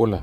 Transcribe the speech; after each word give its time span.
Hola, 0.00 0.22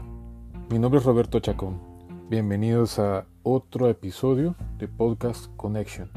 mi 0.71 0.79
nombre 0.79 1.01
es 1.01 1.05
Roberto 1.05 1.41
Chacón. 1.41 1.81
Bienvenidos 2.29 2.97
a 2.97 3.25
otro 3.43 3.89
episodio 3.89 4.55
de 4.77 4.87
Podcast 4.87 5.53
Connection. 5.57 6.09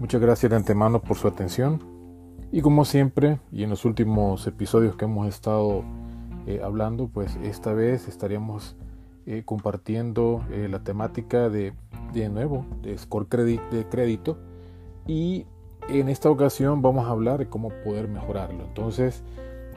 Muchas 0.00 0.20
gracias 0.20 0.50
de 0.50 0.56
antemano 0.56 1.00
por 1.00 1.16
su 1.16 1.28
atención. 1.28 1.84
Y 2.50 2.62
como 2.62 2.84
siempre, 2.84 3.38
y 3.52 3.62
en 3.62 3.70
los 3.70 3.84
últimos 3.84 4.44
episodios 4.48 4.96
que 4.96 5.04
hemos 5.04 5.28
estado 5.28 5.84
eh, 6.48 6.60
hablando, 6.64 7.06
pues 7.06 7.38
esta 7.44 7.72
vez 7.72 8.08
estaríamos 8.08 8.74
eh, 9.24 9.44
compartiendo 9.44 10.44
eh, 10.50 10.66
la 10.68 10.82
temática 10.82 11.48
de, 11.48 11.74
de 12.12 12.28
nuevo, 12.28 12.66
de 12.82 12.98
score 12.98 13.28
de 13.28 13.86
crédito. 13.88 14.36
Y 15.06 15.46
en 15.88 16.08
esta 16.08 16.28
ocasión 16.28 16.82
vamos 16.82 17.06
a 17.06 17.10
hablar 17.10 17.38
de 17.38 17.46
cómo 17.46 17.68
poder 17.84 18.08
mejorarlo. 18.08 18.64
Entonces, 18.64 19.22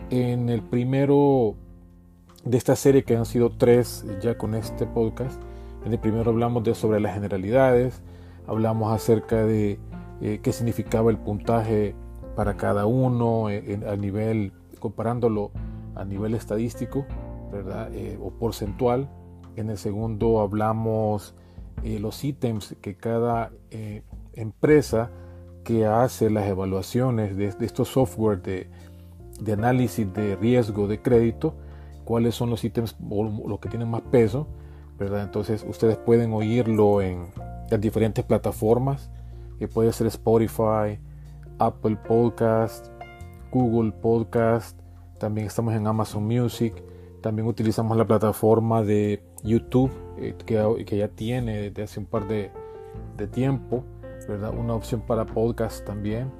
en 0.09 0.49
el 0.49 0.63
primero 0.63 1.57
de 2.43 2.57
esta 2.57 2.75
serie 2.75 3.03
que 3.03 3.15
han 3.15 3.25
sido 3.25 3.51
tres 3.51 4.05
ya 4.21 4.37
con 4.37 4.55
este 4.55 4.85
podcast. 4.85 5.41
En 5.85 5.93
el 5.93 5.99
primero 5.99 6.31
hablamos 6.31 6.63
de 6.63 6.75
sobre 6.75 6.99
las 6.99 7.13
generalidades, 7.13 8.01
hablamos 8.47 8.93
acerca 8.93 9.45
de 9.45 9.79
eh, 10.21 10.39
qué 10.41 10.51
significaba 10.51 11.11
el 11.11 11.17
puntaje 11.17 11.95
para 12.35 12.55
cada 12.55 12.85
uno 12.85 13.49
eh, 13.49 13.79
a 13.87 13.95
nivel 13.95 14.53
comparándolo 14.79 15.51
a 15.95 16.05
nivel 16.05 16.33
estadístico, 16.33 17.05
¿verdad? 17.51 17.93
Eh, 17.93 18.17
o 18.21 18.31
porcentual. 18.31 19.09
En 19.55 19.69
el 19.69 19.77
segundo 19.77 20.39
hablamos 20.39 21.35
los 21.83 22.23
ítems 22.25 22.75
que 22.81 22.95
cada 22.95 23.51
empresa 24.33 25.11
que 25.63 25.85
hace 25.85 26.29
las 26.29 26.45
evaluaciones 26.47 27.37
de, 27.37 27.47
estos 27.61 27.87
software 27.87 28.41
de, 28.41 28.69
de 29.39 29.53
análisis 29.53 30.11
de 30.13 30.35
riesgo 30.35 30.87
de 30.87 31.01
crédito 31.01 31.55
cuáles 32.09 32.33
son 32.33 32.49
los 32.49 32.63
ítems 32.63 32.95
o 33.07 33.47
los 33.47 33.59
que 33.59 33.69
tienen 33.69 33.87
más 33.87 34.01
peso, 34.01 34.47
¿verdad? 34.97 35.21
Entonces 35.21 35.63
ustedes 35.69 35.95
pueden 35.95 36.33
oírlo 36.33 37.03
en 37.03 37.27
las 37.69 37.79
diferentes 37.79 38.25
plataformas, 38.25 39.11
que 39.59 39.67
puede 39.67 39.93
ser 39.93 40.07
Spotify, 40.07 40.99
Apple 41.59 41.97
Podcast, 42.07 42.87
Google 43.51 43.91
Podcast, 43.91 44.75
también 45.19 45.45
estamos 45.45 45.75
en 45.75 45.85
Amazon 45.85 46.25
Music, 46.25 46.73
también 47.21 47.47
utilizamos 47.47 47.95
la 47.95 48.07
plataforma 48.07 48.81
de 48.81 49.23
YouTube, 49.43 49.91
eh, 50.17 50.33
que, 50.47 50.97
ya 50.97 51.09
tiene 51.09 51.69
desde 51.69 51.83
hace 51.83 51.99
un 51.99 52.07
par 52.07 52.27
de, 52.27 52.49
tiempo, 53.31 53.83
¿verdad? 54.27 54.51
Una 54.57 54.73
opción 54.73 55.01
para 55.01 55.27
podcast 55.27 55.85
también. 55.85 56.31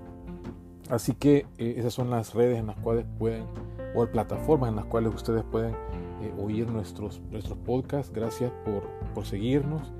Así 0.90 1.14
que 1.14 1.46
eh, 1.60 1.76
esas 1.78 1.94
son 1.94 2.10
las 2.10 2.34
redes 2.34 2.58
en 2.58 2.66
las 2.66 2.78
cuales 2.78 3.06
pueden 3.20 3.44
o 3.96 4.06
plataformas 4.08 4.70
en 4.70 4.76
las 4.76 4.86
cuales 4.86 5.14
ustedes 5.14 5.44
pueden 5.44 5.74
eh, 6.22 6.34
oír 6.38 6.70
nuestros, 6.70 7.22
nuestros 7.32 7.58
podcasts. 7.60 8.12
Gracias 8.14 8.52
por, 8.66 8.84
por 9.14 9.26
seguirnos. 9.26 9.92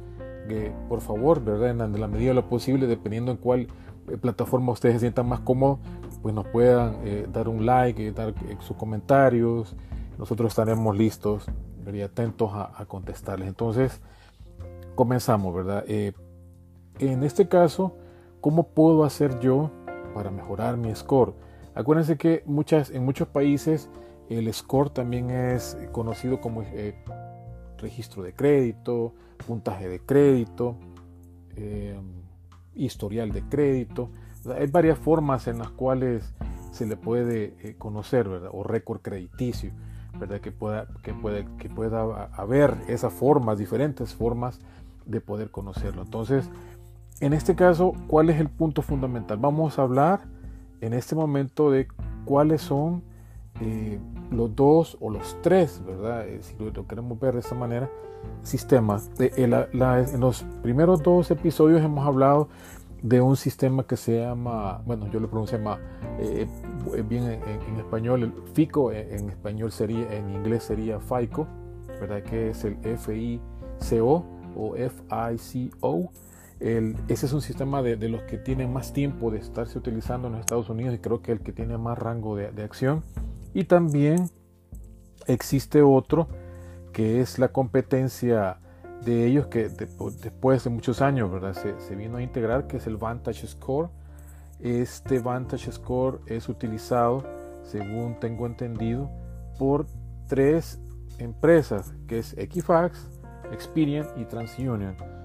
por 0.88 1.02
favor, 1.02 1.44
¿verdad? 1.44 1.70
En 1.70 2.00
la, 2.00 2.08
medida 2.08 2.30
de 2.30 2.36
lo 2.36 2.50
posible, 2.50 2.88
dependiendo 2.88 3.32
en 3.32 3.38
cuál 3.38 3.68
eh, 4.08 4.18
plataforma 4.18 4.72
ustedes 4.72 4.96
se 4.96 5.00
sientan 5.02 5.28
más 5.28 5.42
cómodos, 5.42 5.80
pues 6.22 6.34
nos 6.34 6.48
puedan 6.48 6.98
eh, 7.04 7.28
dar 7.32 7.48
un 7.48 7.66
like, 7.66 8.12
dar 8.12 8.34
sus 8.60 8.76
comentarios. 8.76 9.76
Nosotros 10.18 10.52
estaremos 10.52 10.98
listos 10.98 11.46
y 11.92 12.02
atentos 12.02 12.52
a, 12.54 12.72
a, 12.80 12.86
contestarles. 12.86 13.48
Entonces, 13.48 14.02
comenzamos, 14.96 15.56
¿verdad? 15.56 15.84
en 15.88 17.24
este 17.24 17.48
caso, 17.48 17.96
¿cómo 18.42 18.68
puedo 18.68 19.06
hacer 19.06 19.40
yo 19.40 19.72
para 20.14 20.30
mejorar 20.30 20.78
mi 20.78 20.94
score? 20.94 21.34
Acuérdense 21.76 22.18
que 22.18 22.44
muchas, 22.46 22.90
en 22.90 23.06
muchos 23.06 23.28
países 23.28 23.90
el 24.30 24.54
score 24.54 24.92
también 24.92 25.32
es 25.32 25.78
conocido 25.92 26.40
como 26.40 26.62
eh, 26.62 26.96
registro 27.78 28.22
de 28.24 28.34
crédito, 28.34 29.14
puntaje 29.48 29.88
de 29.88 30.00
crédito, 30.00 30.76
eh, 31.56 32.00
historial 32.76 33.32
de 33.32 33.42
crédito. 33.44 34.12
hay 34.56 34.68
varias 34.68 34.98
formas 34.98 35.48
en 35.48 35.60
las 35.60 35.70
cuales 35.72 36.34
se 36.72 36.86
le 36.86 36.96
puede 36.96 37.56
eh, 37.62 37.76
conocer, 37.78 38.30
¿verdad? 38.30 38.52
O 38.54 38.64
récord 38.64 39.02
crediticio, 39.02 39.72
¿verdad? 40.20 40.40
Que 40.42 40.52
pueda, 40.52 40.88
que, 41.02 41.14
puede, 41.14 41.46
que 41.58 41.70
pueda 41.70 42.26
haber 42.34 42.76
esas 42.88 43.12
formas, 43.12 43.58
diferentes 43.58 44.14
formas 44.14 44.60
de 45.06 45.22
poder 45.22 45.50
conocerlo. 45.50 46.04
Entonces, 46.04 46.50
en 47.20 47.34
este 47.34 47.56
caso, 47.56 47.94
¿cuál 48.08 48.30
es 48.30 48.40
el 48.40 48.50
punto 48.50 48.82
fundamental? 48.82 49.38
Vamos 49.38 49.80
a 49.80 49.82
hablar 49.82 50.22
en 50.82 50.94
este 50.94 51.16
momento 51.16 51.72
de 51.72 51.88
cuáles 52.26 52.62
son 52.62 53.04
eh, 53.62 54.00
los 54.32 54.56
dos 54.56 54.98
o 55.02 55.10
los 55.10 55.38
tres, 55.42 55.82
¿verdad? 55.86 56.28
Eh, 56.28 56.40
si 56.42 56.56
lo, 56.58 56.88
queremos 56.88 57.20
ver 57.20 57.34
de 57.34 57.40
esta 57.40 57.56
manera, 57.56 57.90
sistemas. 58.44 59.10
Eh, 59.20 59.32
en 59.38 60.20
los 60.20 60.44
primeros 60.62 61.04
dos 61.04 61.30
episodios 61.32 61.82
hemos 61.82 62.06
hablado 62.06 62.50
de 63.02 63.22
un 63.22 63.36
sistema 63.36 63.84
que 63.84 63.98
se 63.98 64.20
llama, 64.20 64.82
bueno, 64.86 65.10
yo 65.10 65.20
lo 65.20 65.30
pronuncio 65.30 65.58
más 65.60 65.80
bien 67.08 67.24
en, 67.26 67.78
español, 67.78 68.24
el 68.24 68.34
FICO, 68.54 68.92
en, 68.92 69.30
español 69.30 69.72
sería, 69.72 70.14
en 70.14 70.30
inglés 70.30 70.64
sería 70.64 71.00
FICO, 71.00 71.48
¿verdad? 72.00 72.24
Que 72.24 72.50
es 72.50 72.64
el 72.66 72.78
F-I-C-O 72.84 74.26
o 74.56 74.76
F-I-C-O 74.76 76.12
ese 76.60 77.26
es 77.26 77.32
un 77.32 77.42
sistema 77.42 77.82
de, 77.82 77.96
los 78.10 78.24
que 78.24 78.38
tienen 78.38 78.74
más 78.74 78.92
tiempo 78.92 79.32
de 79.32 79.40
estarse 79.40 79.78
utilizando 79.78 80.28
en 80.28 80.34
los 80.34 80.42
Estados 80.42 80.70
Unidos 80.70 80.94
y 80.94 81.00
creo 81.00 81.22
que 81.22 81.32
el 81.32 81.40
que 81.40 81.54
tiene 81.54 81.78
más 81.78 81.98
rango 81.98 82.36
de, 82.36 82.64
acción. 82.64 83.04
Y 83.54 83.64
también 83.64 84.30
existe 85.26 85.82
otro 85.82 86.28
que 86.92 87.22
es 87.22 87.40
la 87.40 87.50
competencia 87.50 88.60
de 89.06 89.26
ellos 89.26 89.48
que 89.48 89.70
después 89.70 90.64
de 90.66 90.70
muchos 90.70 91.02
años 91.02 91.32
¿verdad? 91.32 91.54
Se, 91.54 91.96
vino 91.96 92.18
a 92.18 92.22
integrar, 92.22 92.68
que 92.68 92.78
es 92.78 92.88
el 92.88 92.98
Vantage 92.98 93.48
Score. 93.48 93.90
Este 94.60 95.20
Vantage 95.20 95.72
Score 95.72 96.20
es 96.26 96.50
utilizado, 96.50 97.24
según 97.64 98.20
tengo 98.20 98.46
entendido, 98.46 99.10
por 99.58 99.86
tres 100.28 100.82
empresas, 101.20 101.94
que 102.08 102.20
es 102.20 102.38
Equifax, 102.38 103.08
Experian 103.54 104.06
y 104.18 104.26
TransUnion 104.26 105.19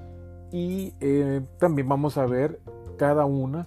y 0.53 0.95
eh, 1.01 1.43
también 1.59 1.89
vamos 1.89 2.19
a 2.19 2.27
ver 2.27 2.61
cada 2.97 3.25
una 3.25 3.67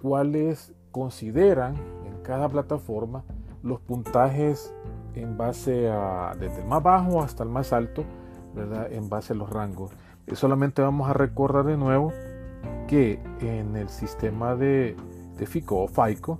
cuáles 0.00 0.72
consideran 0.90 1.76
en 2.06 2.22
cada 2.22 2.48
plataforma 2.48 3.24
los 3.62 3.80
puntajes 3.80 4.74
en 5.14 5.36
base 5.36 5.88
a 5.90 6.34
desde 6.38 6.62
el 6.62 6.68
más 6.68 6.82
bajo 6.82 7.22
hasta 7.22 7.42
el 7.42 7.50
más 7.50 7.72
alto, 7.72 8.04
¿verdad? 8.54 8.92
En 8.92 9.08
base 9.08 9.32
a 9.32 9.36
los 9.36 9.50
rangos. 9.50 9.90
Y 10.26 10.36
solamente 10.36 10.82
vamos 10.82 11.08
a 11.10 11.12
recordar 11.12 11.64
de 11.64 11.76
nuevo 11.76 12.12
que 12.86 13.20
en 13.40 13.76
el 13.76 13.88
sistema 13.88 14.54
de, 14.56 14.96
de 15.36 15.46
FICO 15.46 15.84
o 15.84 15.88
FICO, 15.88 16.38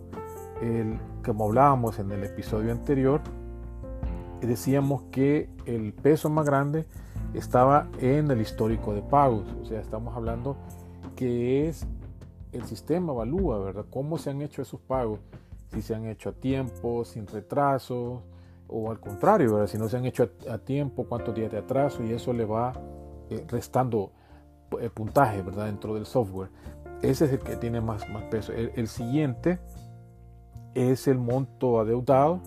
el, 0.62 0.98
como 1.24 1.46
hablábamos 1.46 1.98
en 1.98 2.12
el 2.12 2.24
episodio 2.24 2.72
anterior, 2.72 3.20
decíamos 4.40 5.02
que 5.10 5.48
el 5.66 5.92
peso 5.92 6.30
más 6.30 6.46
grande 6.46 6.86
estaba 7.34 7.88
en 7.98 8.30
el 8.30 8.40
histórico 8.40 8.94
de 8.94 9.02
pagos. 9.02 9.44
O 9.62 9.64
sea, 9.64 9.80
estamos 9.80 10.16
hablando 10.16 10.56
que 11.16 11.68
es 11.68 11.86
el 12.52 12.64
sistema 12.64 13.12
evalúa, 13.12 13.58
¿verdad? 13.58 13.86
Cómo 13.90 14.18
se 14.18 14.30
han 14.30 14.42
hecho 14.42 14.62
esos 14.62 14.80
pagos. 14.80 15.20
Si 15.72 15.82
se 15.82 15.94
han 15.94 16.06
hecho 16.06 16.30
a 16.30 16.32
tiempo, 16.32 17.04
sin 17.04 17.26
retraso, 17.26 18.22
o 18.66 18.90
al 18.90 18.98
contrario, 18.98 19.54
¿verdad? 19.54 19.68
Si 19.68 19.78
no 19.78 19.88
se 19.88 19.96
han 19.96 20.04
hecho 20.04 20.30
a, 20.48 20.58
tiempo, 20.58 21.04
cuántos 21.04 21.34
días 21.34 21.50
de 21.50 21.58
atraso, 21.58 22.04
y 22.04 22.12
eso 22.12 22.32
le 22.32 22.44
va 22.44 22.72
eh, 23.30 23.44
restando 23.48 24.12
eh, 24.80 24.90
puntaje, 24.90 25.42
¿verdad? 25.42 25.66
Dentro 25.66 25.94
del 25.94 26.06
software. 26.06 26.50
Ese 27.02 27.24
es 27.24 27.32
el 27.32 27.38
que 27.40 27.56
tiene 27.56 27.80
más, 27.80 28.04
peso. 28.30 28.52
El, 28.52 28.88
siguiente 28.88 29.58
es 30.74 31.08
el 31.08 31.18
monto 31.18 31.80
adeudado, 31.80 32.40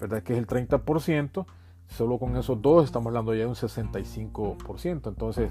¿verdad? 0.00 0.22
Que 0.22 0.34
es 0.34 0.38
el 0.38 0.46
30%. 0.46 1.46
Solo 1.88 2.18
con 2.18 2.36
esos 2.36 2.60
dos 2.60 2.84
estamos 2.84 3.08
hablando 3.08 3.32
ya 3.34 3.40
de 3.40 3.46
un 3.46 3.54
65%. 3.54 5.08
Entonces, 5.08 5.50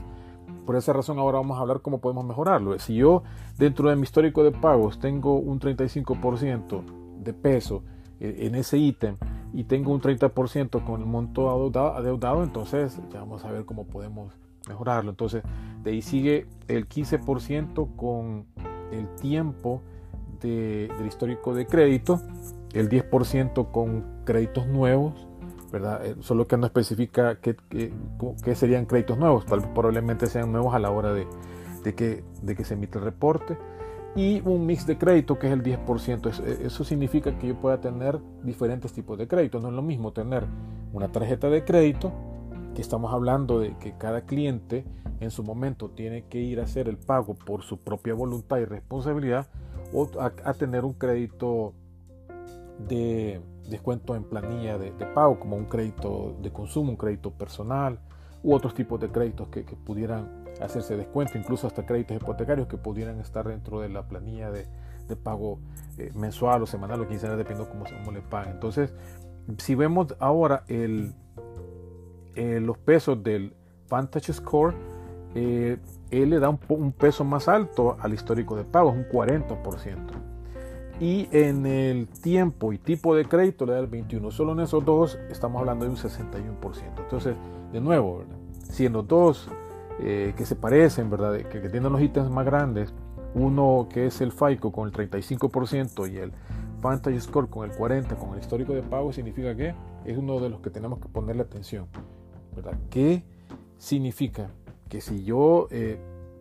por 0.66 0.76
esa 0.76 0.94
razón 0.94 1.20
ahora 1.20 1.38
vamos 1.40 1.58
a 1.58 1.62
hablar 1.62 1.82
cómo 1.82 2.00
podemos 2.00 2.26
mejorarlo. 2.26 2.78
Si 2.80 2.96
yo 2.96 3.24
dentro 3.58 3.90
de 3.90 3.96
mi 3.96 4.04
histórico 4.04 4.44
de 4.44 4.52
pagos 4.52 5.00
tengo 5.00 5.36
un 5.36 5.60
35% 5.60 6.84
de 7.24 7.34
peso 7.34 7.84
eh, 8.20 8.38
en 8.42 8.56
ese 8.56 8.78
ítem 8.78 9.16
y 9.54 9.64
tengo 9.64 9.92
un 9.92 10.02
30% 10.02 10.84
con 10.84 11.02
el 11.02 11.08
monto 11.08 11.50
adeudado, 11.50 12.44
entonces 12.44 13.00
ya 13.12 13.20
vamos 13.20 13.46
a 13.46 13.52
ver 13.52 13.66
cómo 13.66 13.86
podemos 13.86 14.34
mejorarlo. 14.68 15.12
Entonces, 15.12 15.44
de 15.84 15.92
ahí 15.92 16.02
sigue 16.02 16.48
el 16.68 16.88
15% 16.88 17.96
con 17.96 18.46
el 18.92 19.08
tiempo 19.16 19.82
del 20.42 21.08
histórico 21.08 21.56
de 21.56 21.66
crédito, 21.66 22.22
el 22.74 22.90
10% 22.90 23.72
con 23.72 24.04
créditos 24.26 24.68
nuevos, 24.68 25.25
eh, 25.78 26.16
solo 26.22 26.48
que 26.48 26.58
no 26.58 26.66
especifica 26.66 27.40
qué, 27.40 27.56
serían 28.56 28.86
créditos 28.86 29.18
nuevos, 29.18 29.46
probablemente 29.46 30.28
sean 30.28 30.52
nuevos 30.52 30.74
a 30.74 30.80
la 30.80 30.92
hora 30.92 31.14
de, 31.14 31.28
que, 31.96 32.24
se 32.64 32.74
emite 32.74 32.98
el 32.98 33.04
reporte. 33.04 33.58
Y 34.16 34.42
un 34.46 34.66
mix 34.66 34.88
de 34.88 34.98
crédito 34.98 35.38
que 35.38 35.48
es 35.48 35.54
el 35.54 35.62
10%. 35.62 36.62
Eso, 36.62 36.84
significa 36.86 37.38
que 37.38 37.48
yo 37.48 37.56
pueda 37.60 37.82
tener 37.82 38.18
diferentes 38.44 38.94
tipos 38.94 39.18
de 39.18 39.28
crédito. 39.28 39.60
No 39.60 39.68
es 39.68 39.74
lo 39.74 39.82
mismo 39.82 40.14
tener 40.14 40.46
una 40.94 41.12
tarjeta 41.12 41.50
de 41.50 41.66
crédito 41.66 42.14
que 42.74 42.82
estamos 42.82 43.14
hablando 43.14 43.60
de 43.60 43.76
que 43.78 43.98
cada 43.98 44.22
cliente 44.22 44.86
en 45.20 45.32
su 45.32 45.44
momento 45.44 45.90
tiene 45.90 46.26
que 46.26 46.40
ir 46.40 46.60
a 46.60 46.64
hacer 46.64 46.88
el 46.88 46.98
pago 46.98 47.36
por 47.36 47.64
su 47.64 47.78
propia 47.80 48.14
voluntad 48.14 48.58
y 48.58 48.66
responsabilidad 48.66 49.48
o 49.94 50.10
a, 50.20 50.54
tener 50.54 50.86
un 50.86 50.94
crédito 50.94 51.74
de 52.88 53.42
descuento 53.70 54.16
en 54.16 54.24
planilla 54.24 54.78
de, 54.78 54.92
pago, 55.14 55.40
como 55.40 55.56
un 55.56 55.66
crédito 55.66 56.36
de 56.42 56.52
consumo, 56.52 56.92
un 56.92 56.98
crédito 56.98 57.32
personal 57.32 58.00
u 58.44 58.54
otros 58.54 58.74
tipos 58.74 59.00
de 59.00 59.10
créditos 59.10 59.48
que, 59.50 59.64
pudieran 59.64 60.46
hacerse 60.62 60.96
descuento, 60.96 61.38
incluso 61.38 61.68
hasta 61.68 61.86
créditos 61.86 62.18
hipotecarios 62.18 62.68
que 62.68 62.78
pudieran 62.78 63.20
estar 63.20 63.48
dentro 63.48 63.82
de 63.82 63.90
la 63.90 64.08
planilla 64.08 64.52
de, 64.52 64.68
pago 65.24 65.60
eh, 65.98 66.12
mensual 66.16 66.64
o 66.64 66.66
semanal 66.66 67.02
o 67.02 67.08
quincenal, 67.08 67.38
dependiendo 67.38 67.72
cómo, 67.72 67.86
cómo 67.86 68.12
le 68.12 68.22
paguen. 68.22 68.54
Entonces, 68.54 68.94
si 69.58 69.76
vemos 69.76 70.16
ahora 70.20 70.64
el, 70.68 71.14
eh, 72.36 72.60
los 72.60 72.78
pesos 72.78 73.24
del 73.24 73.54
Vantage 73.90 74.34
Score, 74.34 74.76
eh, 75.36 75.78
él 76.12 76.30
le 76.30 76.40
da 76.40 76.50
un, 76.50 76.92
peso 76.92 77.24
más 77.24 77.48
alto 77.48 77.98
al 78.00 78.14
histórico 78.14 78.56
de 78.56 78.64
pagos, 78.64 78.94
un 78.94 79.08
40%. 79.08 80.35
Y 81.00 81.28
en 81.32 81.66
el 81.66 82.08
tiempo 82.08 82.72
y 82.72 82.78
tipo 82.78 83.16
de 83.16 83.26
crédito 83.26 83.66
le 83.66 83.74
da 83.74 83.80
el 83.80 83.90
21%. 83.90 84.32
Solo 84.32 84.54
en 84.54 84.62
esos 84.62 84.84
dos 84.86 85.20
estamos 85.30 85.60
hablando 85.60 85.86
de 85.86 85.92
un 85.92 85.98
61%. 85.98 86.54
Entonces, 86.98 87.36
de 87.74 87.82
nuevo, 87.82 88.24
si 88.64 88.86
en 88.86 88.94
los 88.94 89.08
dos 89.08 89.50
eh, 90.00 90.34
que 90.38 90.46
se 90.46 90.56
parecen, 90.56 91.10
¿verdad? 91.10 91.36
Que, 91.38 91.62
que, 91.62 91.70
tienen 91.70 91.92
los 91.92 92.02
ítems 92.02 92.30
más 92.30 92.46
grandes, 92.46 92.94
uno 93.34 93.88
que 93.92 94.08
es 94.08 94.22
el 94.22 94.32
FICO 94.32 94.72
con 94.72 94.88
el 94.88 94.94
35% 94.94 96.12
y 96.12 96.18
el 96.18 96.32
Vantage 96.82 97.20
Score 97.20 97.50
con 97.50 97.70
el 97.70 97.76
40% 97.76 98.18
con 98.18 98.34
el 98.34 98.40
histórico 98.40 98.74
de 98.74 98.82
pago, 98.82 99.12
significa 99.12 99.56
que 99.56 99.74
es 100.06 100.18
uno 100.18 100.40
de 100.40 100.50
los 100.50 100.62
que 100.62 100.70
tenemos 100.70 101.00
que 101.00 101.10
ponerle 101.10 101.42
atención. 101.42 101.88
¿verdad? 102.56 102.78
¿Qué 102.90 103.24
significa? 103.78 104.50
Que 104.90 105.02
si 105.02 105.24
yo 105.24 105.68
eh, 105.72 105.98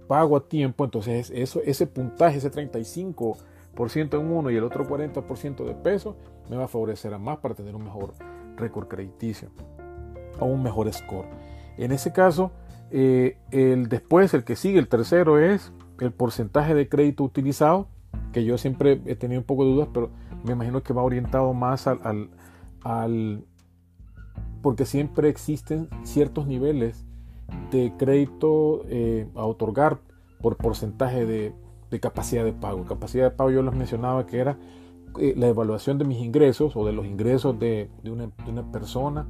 pago 0.07 0.37
a 0.37 0.49
tiempo, 0.49 0.85
entonces 0.85 1.31
eso, 1.35 1.61
ese 1.65 1.87
puntaje, 1.87 2.39
ese 2.39 2.50
35% 2.50 3.37
en 3.76 4.32
uno 4.32 4.50
y 4.50 4.56
el 4.56 4.65
otro 4.65 4.87
40% 4.87 5.65
de 5.65 5.75
peso, 5.75 6.17
me 6.49 6.56
va 6.56 6.65
a 6.65 6.69
favorecer 6.69 7.12
a 7.15 7.19
más 7.19 7.38
para 7.38 7.55
tener 7.55 7.75
un 7.75 7.85
mejor 7.85 8.12
récord 8.56 8.88
crediticio 8.88 9.50
o 10.38 10.47
un 10.47 10.62
mejor 10.62 10.93
score. 10.93 11.26
En 11.76 11.93
ese 11.93 12.12
caso, 12.12 12.53
eh, 12.91 13.38
el 13.50 13.88
después, 13.88 14.35
el 14.35 14.44
que 14.44 14.56
sigue, 14.56 14.79
el 14.79 14.88
tercero 14.88 15.38
es 15.38 15.73
el 16.00 16.12
porcentaje 16.12 16.75
de 16.75 16.88
crédito 16.88 17.25
utilizado, 17.25 17.88
que 18.32 18.44
yo 18.44 18.59
siempre 18.59 19.00
he 19.06 19.17
tenido 19.17 19.41
un 19.41 19.47
poco 19.47 19.65
de 19.65 19.73
dudas, 19.73 19.88
pero 19.93 20.11
me 20.44 20.53
imagino 20.53 20.82
que 20.82 20.93
va 20.93 21.03
orientado 21.03 21.53
más 21.55 21.87
al, 21.87 22.31
al 22.82 23.44
porque 24.62 24.87
siempre 24.87 25.29
existen 25.29 25.88
ciertos 26.05 26.47
niveles 26.47 27.05
de 27.71 27.93
crédito 27.99 28.82
eh, 28.88 29.29
a 29.35 29.44
otorgar 29.44 29.99
por 30.41 30.56
porcentaje 30.56 31.26
de, 31.26 31.55
capacidad 32.00 32.44
de 32.44 32.52
pago. 32.52 32.85
Capacidad 32.85 33.25
de 33.25 33.37
pago 33.37 33.50
yo 33.50 33.62
les 33.62 33.75
mencionaba 33.75 34.26
que 34.26 34.38
era 34.38 34.58
eh, 35.19 35.35
la 35.37 35.49
evaluación 35.49 35.99
de 35.99 36.05
mis 36.05 36.19
ingresos 36.19 36.76
o 36.76 36.85
de 36.85 36.93
los 36.93 37.06
ingresos 37.06 37.58
de, 37.58 37.88
una, 38.05 38.73
persona 38.73 39.26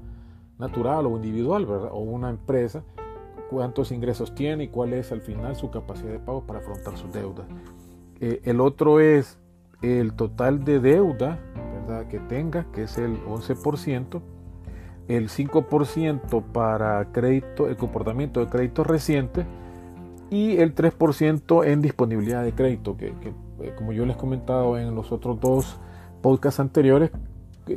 natural 0.58 1.06
o 1.06 1.16
individual, 1.16 1.66
o 1.68 1.98
una 1.98 2.30
empresa, 2.30 2.84
cuántos 3.50 3.92
ingresos 3.92 4.34
tiene 4.34 4.64
y 4.64 4.68
cuál 4.68 4.94
es 4.94 5.12
al 5.12 5.20
final 5.20 5.56
su 5.56 5.70
capacidad 5.70 6.10
de 6.10 6.18
pago 6.18 6.46
para 6.46 6.60
afrontar 6.60 6.96
sus 6.96 7.12
deudas. 7.12 7.46
Eh, 8.20 8.40
el 8.44 8.60
otro 8.60 9.00
es 9.00 9.38
el 9.82 10.14
total 10.14 10.64
de 10.64 10.80
deuda 10.80 11.38
¿verdad? 11.74 12.06
que 12.08 12.18
tenga, 12.20 12.64
que 12.72 12.84
es 12.84 12.96
el 12.96 13.22
11%, 13.24 14.22
el 15.08 15.28
5% 15.28 16.42
para 16.52 17.12
crédito, 17.12 17.68
el 17.68 17.76
comportamiento 17.76 18.40
de 18.40 18.46
crédito 18.46 18.84
reciente 18.84 19.44
y 20.34 20.56
el 20.56 20.74
3% 20.74 21.64
en 21.64 21.80
disponibilidad 21.80 22.42
de 22.42 22.52
crédito, 22.52 22.96
que, 22.96 23.14
eh, 23.60 23.72
como 23.76 23.92
yo 23.92 24.04
les 24.04 24.16
he 24.16 24.18
comentado 24.18 24.76
en 24.76 24.92
los 24.92 25.12
otros 25.12 25.38
dos 25.38 25.76
podcasts 26.22 26.58
anteriores, 26.58 27.12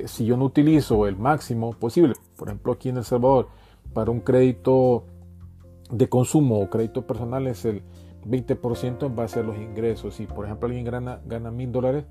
si 0.05 0.25
yo 0.25 0.37
no 0.37 0.45
utilizo 0.45 1.05
el 1.05 1.17
máximo 1.17 1.73
posible, 1.73 2.15
por 2.35 2.47
ejemplo 2.47 2.73
aquí 2.73 2.89
en 2.89 2.97
El 2.97 3.03
Salvador, 3.03 3.49
para 3.93 4.09
un 4.09 4.21
crédito 4.21 5.03
de 5.91 6.09
consumo 6.09 6.59
o 6.59 6.69
crédito 6.71 7.05
personal 7.05 7.45
es 7.45 7.63
el 7.63 7.83
20% 8.25 9.05
en 9.05 9.15
base 9.15 9.39
a 9.39 9.43
los 9.43 9.55
ingresos. 9.55 10.15
Si 10.15 10.25
por 10.25 10.45
ejemplo 10.45 10.65
alguien 10.65 10.83
gana, 10.83 11.21
gana 11.27 11.51
mil 11.51 11.71
dólares, 11.71 12.05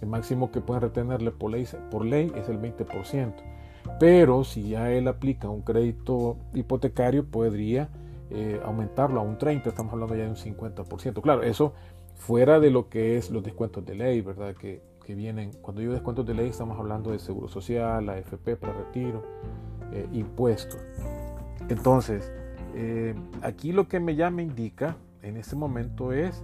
el 0.00 0.06
máximo 0.06 0.52
que 0.52 0.60
pueden 0.60 0.82
retenerle 0.82 1.32
por 1.32 1.50
ley, 1.50 1.66
por 1.90 2.04
ley 2.04 2.32
es 2.36 2.48
el 2.48 2.60
20%. 2.60 3.34
Pero 3.98 4.44
si 4.44 4.68
ya 4.68 4.92
él 4.92 5.08
aplica 5.08 5.48
un 5.48 5.62
crédito 5.62 6.36
hipotecario, 6.54 7.26
podría 7.26 7.88
eh, 8.30 8.60
aumentarlo 8.64 9.20
a 9.20 9.22
un 9.22 9.38
30%, 9.38 9.66
estamos 9.66 9.92
hablando 9.92 10.14
ya 10.14 10.24
de 10.24 10.30
un 10.30 10.36
50%. 10.36 11.20
Claro, 11.20 11.42
eso 11.42 11.74
fuera 12.14 12.60
de 12.60 12.70
lo 12.70 12.88
que 12.88 13.16
es 13.16 13.30
los 13.30 13.42
descuentos 13.42 13.84
de 13.84 13.94
ley, 13.94 14.20
¿verdad? 14.20 14.54
Que, 14.54 14.88
vienen, 15.08 15.50
cuando 15.60 15.82
yo 15.82 15.90
descuentos 15.90 16.24
de 16.24 16.34
ley, 16.34 16.50
estamos 16.50 16.78
hablando 16.78 17.10
de 17.10 17.18
seguro 17.18 17.48
social, 17.48 18.08
AFP 18.08 18.54
para 18.54 18.74
retiro, 18.74 19.24
eh, 19.92 20.06
impuestos. 20.12 20.78
Entonces, 21.68 22.30
eh, 22.76 23.16
aquí 23.42 23.72
lo 23.72 23.88
que 23.88 23.98
me 23.98 24.14
ya 24.14 24.30
me 24.30 24.44
indica 24.44 24.96
en 25.22 25.36
este 25.36 25.56
momento 25.56 26.12
es 26.12 26.40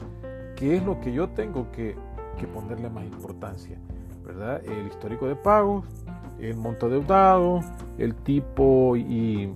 qué 0.56 0.76
es 0.76 0.84
lo 0.84 1.00
que 1.00 1.12
yo 1.12 1.28
tengo 1.28 1.70
que, 1.70 1.94
que 2.36 2.48
ponerle 2.48 2.90
más 2.90 3.04
importancia, 3.04 3.78
¿verdad? 4.24 4.60
El 4.64 4.88
histórico 4.88 5.28
de 5.28 5.36
pagos, 5.36 5.84
el 6.40 6.56
monto 6.56 6.88
deudado, 6.88 7.60
el 7.98 8.14
tipo 8.14 8.96
y, 8.96 9.54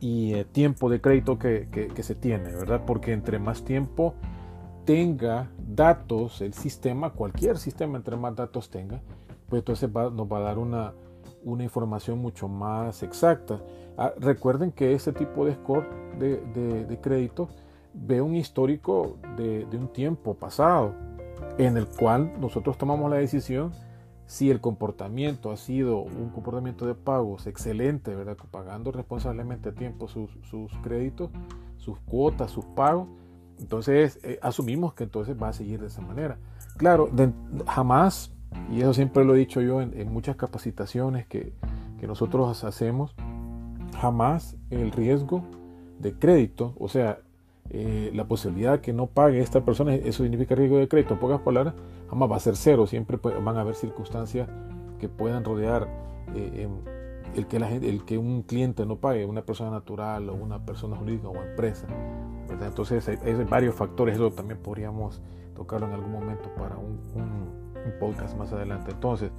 y 0.00 0.34
eh, 0.34 0.44
tiempo 0.44 0.88
de 0.88 1.00
crédito 1.00 1.38
que, 1.38 1.90
se 2.00 2.14
tiene, 2.14 2.52
¿verdad? 2.52 2.82
Porque 2.86 3.12
entre 3.12 3.38
más 3.38 3.64
tiempo 3.64 4.14
tenga 4.84 5.50
datos 5.58 6.40
el 6.40 6.54
sistema, 6.54 7.10
cualquier 7.10 7.58
sistema 7.58 7.98
entre 7.98 8.16
más 8.16 8.34
datos 8.34 8.70
tenga, 8.70 9.00
pues 9.48 9.60
entonces 9.60 9.90
nos 9.92 10.26
va 10.32 10.38
a 10.38 10.42
dar 10.42 10.58
una, 10.58 10.94
una 11.44 11.64
información 11.64 12.18
mucho 12.18 12.48
más 12.48 13.02
exacta. 13.02 13.60
Ah, 13.96 14.12
recuerden 14.18 14.72
que 14.72 14.94
ese 14.94 15.12
tipo 15.12 15.44
de 15.44 15.54
score 15.54 15.86
de, 16.18 16.98
crédito 17.02 17.48
ve 17.92 18.20
un 18.20 18.34
histórico 18.34 19.18
de, 19.36 19.66
de, 19.66 19.76
un 19.76 19.88
tiempo 19.88 20.34
pasado 20.34 20.94
en 21.58 21.76
el 21.76 21.86
cual 21.86 22.32
nosotros 22.40 22.78
tomamos 22.78 23.10
la 23.10 23.16
decisión 23.16 23.72
si 24.28 24.50
el 24.50 24.60
comportamiento 24.60 25.50
ha 25.50 25.56
sido 25.56 26.00
un 26.00 26.28
comportamiento 26.28 26.86
de 26.86 26.94
pagos 26.94 27.46
excelente, 27.46 28.14
¿verdad? 28.14 28.36
pagando 28.50 28.92
responsablemente 28.92 29.70
a 29.70 29.72
tiempo 29.72 30.06
sus, 30.06 30.30
créditos, 30.82 31.30
sus 31.78 31.98
cuotas, 32.00 32.50
sus 32.50 32.66
pagos, 32.66 33.08
entonces 33.58 34.20
eh, 34.22 34.38
asumimos 34.42 34.92
que 34.92 35.04
entonces 35.04 35.34
va 35.42 35.48
a 35.48 35.54
seguir 35.54 35.80
de 35.80 35.86
esa 35.86 36.02
manera. 36.02 36.36
Claro, 36.76 37.08
jamás, 37.66 38.30
y 38.70 38.82
eso 38.82 38.92
siempre 38.92 39.24
lo 39.24 39.34
he 39.34 39.38
dicho 39.38 39.62
yo 39.62 39.80
en, 39.80 40.12
muchas 40.12 40.36
capacitaciones 40.36 41.26
que, 41.26 41.54
que 41.98 42.06
nosotros 42.06 42.64
hacemos, 42.64 43.14
jamás 43.98 44.56
el 44.68 44.92
riesgo 44.92 45.42
de 46.00 46.12
crédito, 46.12 46.74
o 46.78 46.90
sea, 46.90 47.18
eh, 47.70 48.10
la 48.14 48.24
posibilidad 48.24 48.80
que 48.80 48.92
no 48.92 49.06
pague 49.06 49.40
esta 49.40 49.62
persona, 49.62 49.94
eso 49.94 50.22
significa 50.22 50.54
riesgo 50.54 50.78
de 50.78 50.88
crédito. 50.88 51.14
En 51.14 51.20
pocas 51.20 51.40
palabras, 51.40 51.74
jamás 52.08 52.30
va 52.30 52.36
a 52.36 52.40
ser 52.40 52.56
cero. 52.56 52.86
Siempre 52.86 53.18
van 53.18 53.56
a 53.56 53.60
haber 53.60 53.74
circunstancias 53.74 54.48
que 54.98 55.08
puedan 55.08 55.44
rodear 55.44 55.88
eh, 56.34 56.68
el, 57.34 57.46
que 57.46 57.58
la 57.58 57.70
el 57.70 58.04
que 58.04 58.18
un 58.18 58.42
cliente 58.42 58.84
no 58.86 58.96
pague, 58.96 59.24
una 59.24 59.42
persona 59.42 59.70
natural 59.70 60.28
o 60.28 60.34
una 60.34 60.64
persona 60.64 60.96
jurídica 60.96 61.28
o 61.28 61.42
empresa. 61.42 61.86
Entonces 62.50 63.08
hay, 63.08 63.34
varios 63.44 63.74
factores. 63.74 64.14
Eso 64.14 64.30
también 64.30 64.60
podríamos 64.60 65.20
tocarlo 65.54 65.86
en 65.86 65.92
algún 65.92 66.12
momento 66.12 66.50
para 66.56 66.76
un, 66.76 66.98
podcast 68.00 68.36
más 68.36 68.52
adelante. 68.52 68.90
Entonces, 68.90 69.30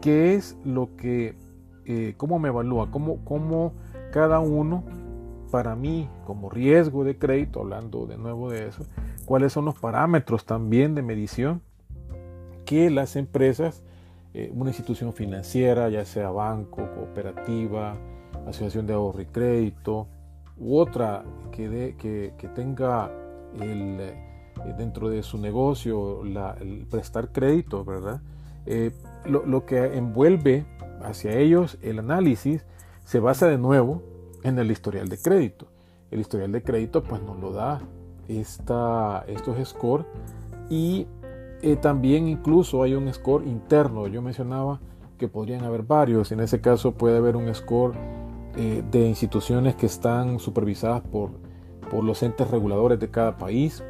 ¿qué 0.00 0.34
es 0.34 0.56
lo 0.64 0.94
que, 0.96 1.36
eh, 1.84 2.14
cómo 2.16 2.38
me 2.38 2.48
evalúa? 2.48 2.92
¿Cómo, 2.92 3.24
cómo 3.24 3.72
cada 4.12 4.38
uno 4.38 4.84
para 5.50 5.74
mí 5.74 6.08
como 6.24 6.48
riesgo 6.48 7.02
de 7.02 7.18
crédito, 7.18 7.60
hablando 7.60 8.06
de 8.06 8.18
nuevo 8.18 8.50
de 8.50 8.68
eso, 8.68 8.84
cuáles 9.26 9.52
son 9.52 9.64
los 9.64 9.78
parámetros 9.78 10.44
también 10.44 10.94
de 10.94 11.02
medición 11.02 11.60
que 12.72 12.88
las 12.88 13.16
empresas, 13.16 13.82
eh, 14.32 14.50
una 14.54 14.70
institución 14.70 15.12
financiera, 15.12 15.90
ya 15.90 16.06
sea 16.06 16.30
banco, 16.30 16.88
cooperativa, 16.94 17.98
asociación 18.46 18.86
de 18.86 18.94
ahorro 18.94 19.20
y 19.20 19.26
crédito, 19.26 20.06
u 20.56 20.78
otra 20.78 21.22
que, 21.50 21.94
que, 21.98 22.48
tenga 22.54 23.10
el, 23.60 24.00
eh, 24.00 24.14
dentro 24.78 25.10
de 25.10 25.22
su 25.22 25.36
negocio 25.36 26.22
el 26.22 26.86
prestar 26.90 27.30
crédito, 27.30 27.84
¿verdad? 27.84 28.22
Eh, 28.64 28.92
lo, 29.26 29.44
lo 29.44 29.66
que 29.66 29.94
envuelve 29.94 30.64
hacia 31.02 31.36
ellos 31.36 31.76
el 31.82 31.98
análisis 31.98 32.64
se 33.04 33.20
basa 33.20 33.48
de 33.48 33.58
nuevo 33.58 34.02
en 34.44 34.58
el 34.58 34.70
historial 34.70 35.10
de 35.10 35.18
crédito. 35.18 35.66
El 36.10 36.20
historial 36.20 36.52
de 36.52 36.62
crédito 36.62 37.02
pues 37.02 37.20
nos 37.20 37.38
lo 37.38 37.52
da 37.52 37.82
esta, 38.28 39.26
estos 39.28 39.68
scores 39.68 40.06
y 40.70 41.06
eh, 41.62 41.76
también 41.76 42.28
incluso 42.28 42.82
hay 42.82 42.94
un 42.94 43.12
score 43.12 43.46
interno. 43.46 44.08
Yo 44.08 44.20
mencionaba 44.20 44.80
que 45.16 45.28
podrían 45.28 45.64
haber 45.64 45.84
varios. 45.84 46.32
En 46.32 46.40
ese 46.40 46.60
caso 46.60 46.92
puede 46.92 47.16
haber 47.16 47.36
un 47.36 47.54
score 47.54 47.94
eh, 48.56 48.82
de 48.90 49.06
instituciones 49.06 49.76
que 49.76 49.86
están 49.86 50.40
supervisadas 50.40 51.02
por, 51.02 51.30
por 51.88 52.02
los 52.02 52.22
entes 52.22 52.50
reguladores 52.50 52.98
de 52.98 53.10
cada 53.10 53.36
país. 53.36 53.84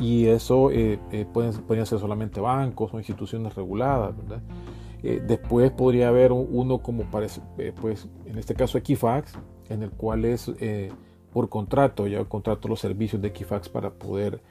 Y 0.00 0.26
eso 0.26 0.70
eh, 0.72 0.98
pueden, 1.32 1.52
pueden, 1.62 1.86
ser 1.86 2.00
solamente 2.00 2.40
bancos 2.40 2.92
o 2.92 2.98
instituciones 2.98 3.54
reguladas. 3.54 4.14
después 5.02 5.70
podría 5.70 6.08
haber 6.08 6.32
uno 6.32 6.82
como 6.82 7.04
parece, 7.04 7.40
pues 7.80 8.08
en 8.26 8.36
este 8.36 8.54
caso 8.54 8.76
Equifax, 8.76 9.38
en 9.70 9.82
el 9.82 9.90
cual 9.90 10.26
es 10.26 10.52
por 11.32 11.48
contrato, 11.48 12.06
ya 12.06 12.24
contrato 12.24 12.66
los 12.66 12.80
servicios 12.80 13.22
de 13.22 13.28
Equifax 13.28 13.68
para 13.68 13.90
poder 13.90 14.42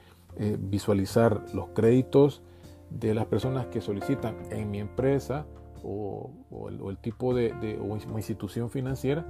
visualizar 0.58 1.44
los 1.54 1.68
créditos 1.68 2.42
de 2.90 3.14
las 3.14 3.26
personas 3.26 3.66
que 3.66 3.80
solicitan 3.80 4.36
en 4.50 4.70
mi 4.70 4.80
empresa 4.80 5.46
o, 5.82 6.30
el, 6.68 6.98
tipo 6.98 7.34
de, 7.34 7.78
institución 8.16 8.70
financiera 8.70 9.24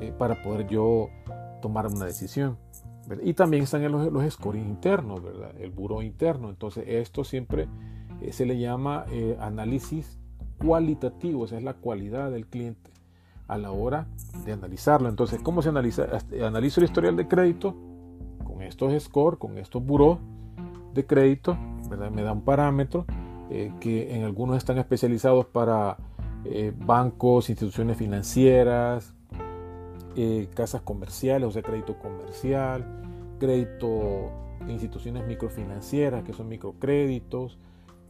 eh, 0.00 0.12
para 0.16 0.42
poder 0.42 0.66
yo 0.66 1.08
tomar 1.60 1.86
una 1.86 2.06
decisión. 2.06 2.58
Y 3.22 3.34
también 3.34 3.64
están 3.64 3.90
los, 3.90 4.12
los 4.12 4.32
scores 4.32 4.64
internos, 4.64 5.20
el 5.58 5.70
buro 5.70 6.02
interno. 6.02 6.50
Entonces 6.50 6.84
esto 6.86 7.24
siempre 7.24 7.68
eh, 8.20 8.32
se 8.32 8.46
le 8.46 8.58
llama 8.58 9.04
eh, 9.10 9.36
análisis 9.40 10.18
cualitativo, 10.58 11.44
esa 11.44 11.58
es 11.58 11.64
la 11.64 11.74
cualidad 11.74 12.30
del 12.30 12.46
cliente 12.46 12.90
a 13.48 13.58
la 13.58 13.72
hora 13.72 14.06
de 14.46 14.52
analizarlo. 14.52 15.08
Entonces, 15.08 15.40
¿cómo 15.42 15.60
se 15.60 15.68
analiza? 15.68 16.06
Analizo 16.42 16.80
el 16.80 16.84
historial 16.84 17.16
de 17.16 17.26
crédito 17.26 17.76
estos 18.72 19.02
scores, 19.02 19.38
con 19.38 19.58
estos 19.58 19.84
buros 19.84 20.18
de 20.94 21.06
crédito 21.06 21.56
me 22.10 22.22
da 22.22 22.32
un 22.32 22.42
parámetro 22.42 23.04
eh, 23.50 23.72
que 23.80 24.14
en 24.14 24.24
algunos 24.24 24.56
están 24.56 24.78
especializados 24.78 25.46
para 25.46 25.98
eh, 26.44 26.72
bancos, 26.74 27.50
instituciones 27.50 27.96
financieras, 27.96 29.14
eh, 30.16 30.48
casas 30.54 30.82
comerciales, 30.82 31.48
o 31.48 31.52
sea, 31.52 31.62
crédito 31.62 31.98
comercial, 31.98 32.84
crédito 33.38 34.30
instituciones 34.68 35.26
microfinancieras, 35.26 36.24
que 36.24 36.32
son 36.32 36.48
microcréditos, 36.48 37.58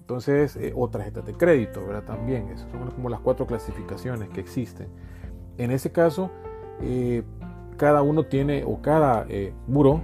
entonces, 0.01 0.59
o 0.75 0.89
tarjetas 0.91 1.25
de 1.25 1.33
crédito, 1.33 1.81
¿verdad? 1.81 2.05
También, 2.05 2.49
esas 2.49 2.71
son 2.71 2.91
como 2.91 3.09
las 3.09 3.21
cuatro 3.21 3.47
clasificaciones 3.47 4.29
que 4.29 4.41
existen. 4.41 4.89
En 5.57 5.71
ese 5.71 5.93
caso, 5.93 6.31
cada 7.77 8.03
uno 8.03 8.25
tiene, 8.25 8.65
o 8.65 8.81
cada 8.81 9.27
eh, 9.29 9.53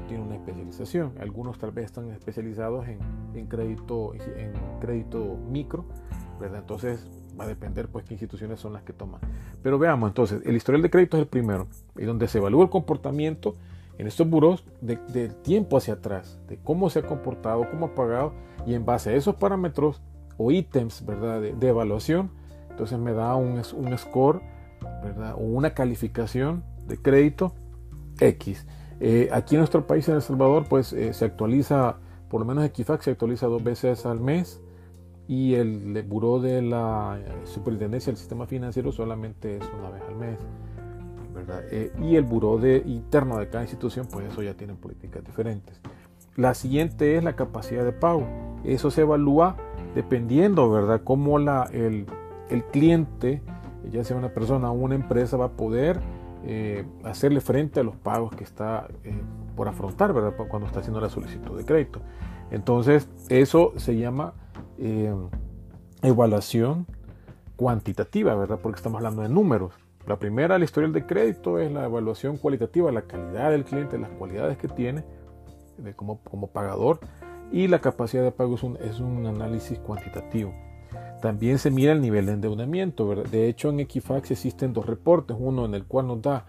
tiene 0.09 0.23
una 0.23 0.35
especialización. 0.37 1.13
Algunos 1.21 1.59
tal 1.59 1.71
vez 1.71 1.87
están 1.87 2.11
especializados 2.11 2.87
en, 2.89 3.47
crédito, 3.47 4.15
en 4.15 4.53
crédito 4.81 5.37
micro, 5.51 5.85
¿verdad? 6.41 6.61
Entonces 6.61 7.07
va 7.39 7.45
a 7.45 7.49
depender 7.49 7.89
pues 7.89 8.05
qué 8.05 8.15
instituciones 8.15 8.61
son 8.61 8.73
las 8.73 8.83
que 8.83 8.93
toman. 8.93 9.21
Pero 9.63 9.79
veamos 9.79 10.09
entonces, 10.09 10.43
el 10.45 10.57
historial 10.57 10.83
de 10.83 10.91
crédito 10.91 11.17
es 11.17 11.23
el 11.23 11.29
primero, 11.29 11.69
y 11.97 12.05
donde 12.05 12.29
se 12.29 12.39
evalúa 12.39 12.65
el 12.65 12.71
comportamiento 12.71 13.57
en 13.99 14.07
estos 14.07 14.29
buros 14.29 14.65
del 14.81 15.01
de 15.09 15.29
tiempo 15.29 15.77
hacia 15.77 15.95
atrás, 15.95 16.39
de 16.49 16.59
cómo 16.59 16.91
se 16.91 17.01
ha 17.01 17.03
comportado, 17.03 17.69
cómo 17.71 17.87
ha 17.87 17.95
pagado, 17.95 18.33
y 18.67 18.75
en 18.75 18.85
base 18.85 19.11
a 19.11 19.15
esos 19.15 19.37
parámetros 19.37 20.01
o 20.37 20.51
ítems, 20.51 21.05
¿verdad? 21.05 21.41
De, 21.41 21.69
evaluación, 21.69 22.31
entonces 22.71 22.99
me 22.99 23.13
da 23.13 23.35
un, 23.35 23.61
un 23.75 23.99
score, 23.99 24.41
¿verdad? 25.03 25.35
O 25.35 25.39
una 25.39 25.75
calificación 25.75 26.63
de 26.89 26.97
crédito 26.97 27.55
X. 28.21 28.67
Eh, 29.01 29.29
aquí 29.33 29.55
en 29.55 29.61
nuestro 29.61 29.87
país, 29.87 30.09
en 30.09 30.17
El 30.17 30.23
Salvador, 30.23 30.67
pues 30.69 30.93
eh, 30.93 31.13
se 31.13 31.25
actualiza, 31.25 31.97
por 32.29 32.41
lo 32.41 32.47
menos 32.47 32.65
Equifax 32.65 33.05
se 33.05 33.13
actualiza 33.13 33.47
dos 33.47 33.63
veces 33.63 34.07
al 34.07 34.21
mes 34.21 34.61
y 35.29 35.55
el, 35.55 36.03
Buró 36.03 36.41
de 36.41 36.63
la 36.63 37.19
eh, 37.21 37.33
Superintendencia 37.45 38.11
del 38.11 38.19
Sistema 38.19 38.47
Financiero 38.47 38.91
solamente 38.91 39.59
es 39.59 39.71
una 39.79 39.91
vez 39.91 40.03
al 40.09 40.17
mes. 40.17 40.39
y 42.03 42.17
el 42.17 42.25
Buró 42.25 42.59
de, 42.59 42.83
interno 42.87 43.39
de 43.39 43.49
cada 43.49 43.63
institución, 43.63 44.09
pues 44.11 44.31
eso 44.31 44.43
ya 44.43 44.55
tienen 44.55 44.77
políticas 44.77 45.23
diferentes. 45.25 45.81
La 46.35 46.55
siguiente 46.55 47.17
es 47.17 47.25
la 47.25 47.37
capacidad 47.37 47.85
de 47.85 47.93
pago. 47.93 48.27
Eso 48.65 48.91
se 48.91 49.03
evalúa 49.03 49.57
dependiendo, 49.95 50.71
¿verdad?, 50.71 51.03
cómo 51.05 51.39
la, 51.39 51.69
el, 51.73 52.07
el 52.49 52.65
cliente, 52.65 53.43
ya 53.91 54.03
sea 54.03 54.17
una 54.17 54.31
persona 54.31 54.71
o 54.71 54.75
una 54.75 54.95
empresa, 54.95 55.37
va 55.37 55.47
a 55.47 55.53
poder 55.53 56.01
eh, 56.51 56.83
hacerle 57.05 57.43
frente 57.43 57.81
a 57.81 57.83
los 57.83 57.95
pagos 57.95 58.35
que 58.35 58.43
está 58.43 58.89
eh, 59.05 59.13
por 59.55 59.69
afrontar, 59.69 60.15
¿verdad? 60.15 60.33
Cuando 60.49 60.67
está 60.67 60.81
haciendo 60.81 60.99
la 60.99 61.11
solicitud 61.11 61.59
de 61.59 61.67
crédito. 61.67 62.01
Entonces, 62.51 63.07
eso 63.29 63.75
se 63.77 63.99
llama 63.99 64.33
eh, 64.79 65.15
evaluación 66.01 66.87
cuantitativa, 67.57 68.35
¿verdad? 68.35 68.61
Porque 68.63 68.79
estamos 68.79 68.97
hablando 68.97 69.21
de 69.21 69.29
números. 69.29 69.75
La 70.07 70.19
primera, 70.19 70.59
la 70.59 70.65
historial 70.65 70.95
de 70.95 71.05
crédito, 71.05 71.59
es 71.59 71.71
la 71.71 71.85
evaluación 71.85 72.39
cualitativa, 72.39 72.91
la 72.93 73.03
calidad 73.03 73.51
del 73.51 73.67
cliente, 73.67 73.99
las 73.99 74.09
cualidades 74.13 74.57
que 74.57 74.69
tiene 74.69 75.05
como, 75.97 76.23
como 76.23 76.47
pagador. 76.47 77.01
Y 77.53 77.69
la 77.69 77.83
capacidad 77.83 78.23
de 78.23 78.33
pago 78.33 78.55
es 78.55 78.63
un, 78.63 78.79
es 78.79 79.01
un 79.01 79.27
análisis 79.27 79.79
cuantitativo. 79.81 80.55
También 81.21 81.59
se 81.59 81.71
mira 81.71 81.93
el 81.93 82.01
nivel 82.01 82.27
de 82.27 82.33
endeudamiento. 82.33 83.15
De 83.15 83.49
hecho, 83.49 83.71
en 83.71 83.81
Equifax 83.81 84.31
existen 84.31 84.73
dos 84.73 84.87
reportes, 84.87 85.37
uno 85.39 85.65
en 85.65 85.75
el 85.75 85.85
cual 85.85 86.07
nos 86.07 86.23
da 86.23 86.47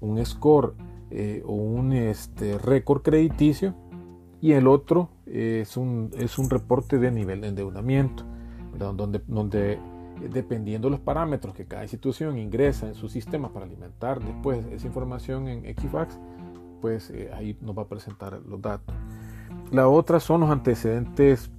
un 0.00 0.24
score 0.24 0.74
eh, 1.10 1.42
o 1.44 1.52
un 1.52 1.92
este, 1.92 2.58
récord 2.58 3.02
crediticio 3.02 3.74
y 4.40 4.52
el 4.52 4.66
otro 4.66 5.10
es, 5.26 5.76
un, 5.76 6.10
es 6.18 6.38
un 6.38 6.50
reporte 6.50 6.98
de 6.98 7.10
nivel 7.10 7.40
de 7.40 7.48
endeudamiento, 7.48 8.24
donde, 8.76 9.20
donde 9.26 9.78
dependiendo 10.30 10.88
de 10.88 10.92
los 10.92 11.00
parámetros 11.00 11.54
que 11.54 11.66
cada 11.66 11.82
institución 11.82 12.38
ingresa 12.38 12.88
en 12.88 12.94
su 12.94 13.08
sistema 13.08 13.52
para 13.52 13.66
alimentar 13.66 14.20
después 14.20 14.64
esa 14.72 14.86
información 14.86 15.48
en 15.48 15.64
Equifax, 15.64 16.18
pues 16.80 17.10
eh, 17.10 17.30
ahí 17.32 17.56
nos 17.60 17.76
va 17.76 17.82
a 17.82 17.88
presentar 17.88 18.40
los 18.46 18.60
datos. 18.60 18.94
La 19.70 19.88
otra 19.88 20.18
son 20.18 20.40
los 20.40 20.50
antecedentes 20.50 21.50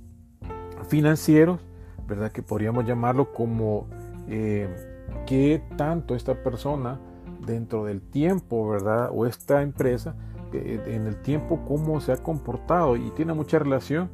financieros 0.90 1.60
¿verdad? 2.08 2.32
Que 2.32 2.42
podríamos 2.42 2.86
llamarlo 2.86 3.32
como 3.34 3.88
eh, 4.28 4.68
qué 5.26 5.62
tanto 5.78 6.16
esta 6.16 6.42
persona 6.44 7.00
dentro 7.46 7.86
del 7.86 8.02
tiempo, 8.02 8.70
¿verdad? 8.70 9.10
O 9.14 9.26
esta 9.26 9.62
empresa, 9.62 10.16
eh, 10.54 10.82
en 10.88 11.08
el 11.08 11.22
tiempo, 11.22 11.64
cómo 11.68 12.00
se 12.02 12.12
ha 12.12 12.18
comportado 12.18 12.96
y 12.96 13.10
tiene 13.12 13.34
mucha 13.34 13.60
relación 13.60 14.10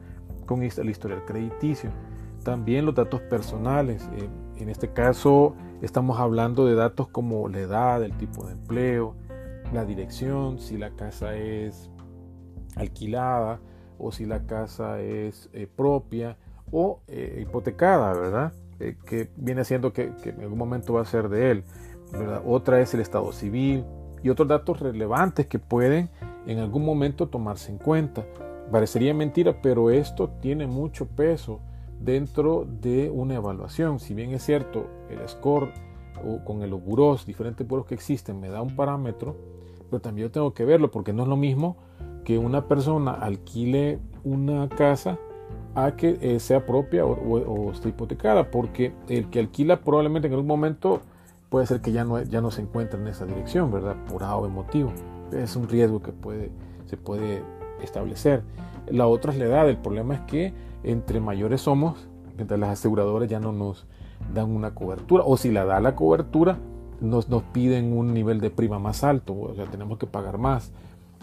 con 0.46 0.64
el 0.64 0.90
historial 0.90 1.24
crediticio. 1.26 1.92
También 2.44 2.86
los 2.86 2.96
datos 2.96 3.22
personales. 3.22 4.10
Eh, 4.18 4.30
en 4.58 4.70
este 4.70 4.92
caso, 4.92 5.56
estamos 5.82 6.20
hablando 6.20 6.66
de 6.66 6.76
datos 6.76 7.08
como 7.08 7.48
la 7.50 7.60
edad, 7.60 8.04
el 8.04 8.18
tipo 8.18 8.46
de 8.46 8.54
empleo, 8.54 9.16
la 9.74 9.86
dirección, 9.86 10.60
si 10.60 10.78
la 10.78 10.92
casa 10.92 11.36
es 11.36 11.90
alquilada 12.76 13.60
o 13.98 14.12
si 14.12 14.26
la 14.26 14.46
casa 14.46 15.00
es 15.02 15.50
propia 15.76 16.38
o 16.72 17.02
eh, 17.08 17.40
hipotecada, 17.42 18.14
¿verdad? 18.14 18.54
Eh, 18.80 18.96
que 19.06 19.30
viene 19.36 19.66
siendo 19.66 19.92
que, 19.92 20.12
en 20.24 20.42
algún 20.42 20.58
momento 20.58 20.94
va 20.94 21.02
a 21.02 21.06
ser 21.06 21.30
de 21.30 21.52
él. 21.52 21.64
¿verdad? 22.12 22.42
Otra 22.46 22.82
es 22.82 22.94
el 22.94 23.02
estado 23.02 23.32
civil 23.32 23.86
y 24.24 24.30
otros 24.30 24.48
datos 24.48 24.80
relevantes 24.80 25.48
que 25.48 25.60
pueden 25.60 26.10
en 26.48 26.60
algún 26.60 26.86
momento 26.86 27.28
tomarse 27.28 27.72
en 27.72 27.78
cuenta. 27.78 28.26
Parecería 28.72 29.14
mentira, 29.14 29.62
pero 29.62 29.90
esto 29.90 30.30
tiene 30.42 30.68
mucho 30.68 31.08
peso 31.08 31.60
dentro 32.00 32.66
de 32.66 33.10
una 33.10 33.36
evaluación. 33.36 34.00
Si 34.00 34.14
bien 34.14 34.32
es 34.32 34.44
cierto, 34.44 34.88
el 35.10 35.28
score 35.28 35.72
o 36.26 36.44
con 36.44 36.62
el 36.62 36.74
buros, 36.74 37.26
diferentes 37.26 37.68
buros 37.68 37.86
que 37.86 37.96
existen, 37.96 38.40
me 38.40 38.50
da 38.50 38.62
un 38.62 38.76
parámetro, 38.76 39.36
pero 39.90 40.02
también 40.02 40.28
yo 40.28 40.32
tengo 40.32 40.54
que 40.54 40.66
verlo 40.66 40.92
porque 40.92 41.14
no 41.14 41.24
es 41.24 41.30
lo 41.30 41.38
mismo 41.38 41.78
que 42.24 42.38
una 42.38 42.68
persona 42.68 43.12
alquile 43.12 44.00
una 44.24 44.70
casa 44.70 45.18
a 45.86 45.96
que 45.96 46.18
eh, 46.22 46.40
sea 46.40 46.66
propia 46.66 47.06
o, 47.06 47.72
esté 47.72 47.90
hipotecada, 47.90 48.52
porque 48.52 48.94
el 49.08 49.30
que 49.30 49.40
alquila 49.40 49.82
probablemente 49.82 50.28
en 50.28 50.34
algún 50.34 50.48
momento 50.48 51.02
puede 51.50 51.66
ser 51.66 51.82
que 51.82 51.92
ya 51.92 52.04
no, 52.04 52.22
ya 52.22 52.42
no 52.42 52.52
se 52.52 52.62
encuentre 52.62 53.00
en 53.00 53.08
esa 53.08 53.26
dirección, 53.26 53.72
¿verdad? 53.72 53.96
Por 54.10 54.24
A 54.24 54.36
o 54.36 54.48
motivo. 54.50 54.92
Es 55.32 55.56
un 55.56 55.68
riesgo 55.68 56.02
que 56.02 56.12
puede, 56.12 56.52
se 56.86 56.98
puede 56.98 57.44
establecer. 57.82 58.44
La 58.88 59.08
otra 59.08 59.32
es 59.32 59.38
la 59.38 59.46
edad. 59.46 59.70
El 59.70 59.78
problema 59.78 60.16
es 60.16 60.22
que 60.22 60.54
entre 60.84 61.20
mayores 61.20 61.62
somos, 61.62 62.08
mientras 62.36 62.60
las 62.60 62.70
aseguradoras 62.70 63.30
ya 63.30 63.40
no 63.40 63.52
nos 63.52 63.86
dan 64.34 64.50
una 64.50 64.74
cobertura, 64.76 65.24
o 65.26 65.38
si 65.38 65.52
la 65.52 65.66
da 65.66 65.80
la 65.80 65.96
cobertura, 65.96 66.58
nos, 67.02 67.30
nos 67.30 67.44
piden 67.44 67.98
un 67.98 68.14
nivel 68.14 68.40
de 68.42 68.50
prima 68.50 68.80
más 68.80 69.04
alto, 69.04 69.34
o 69.34 69.56
sea, 69.56 69.66
tenemos 69.66 69.98
que 69.98 70.08
pagar 70.08 70.38
más, 70.38 70.72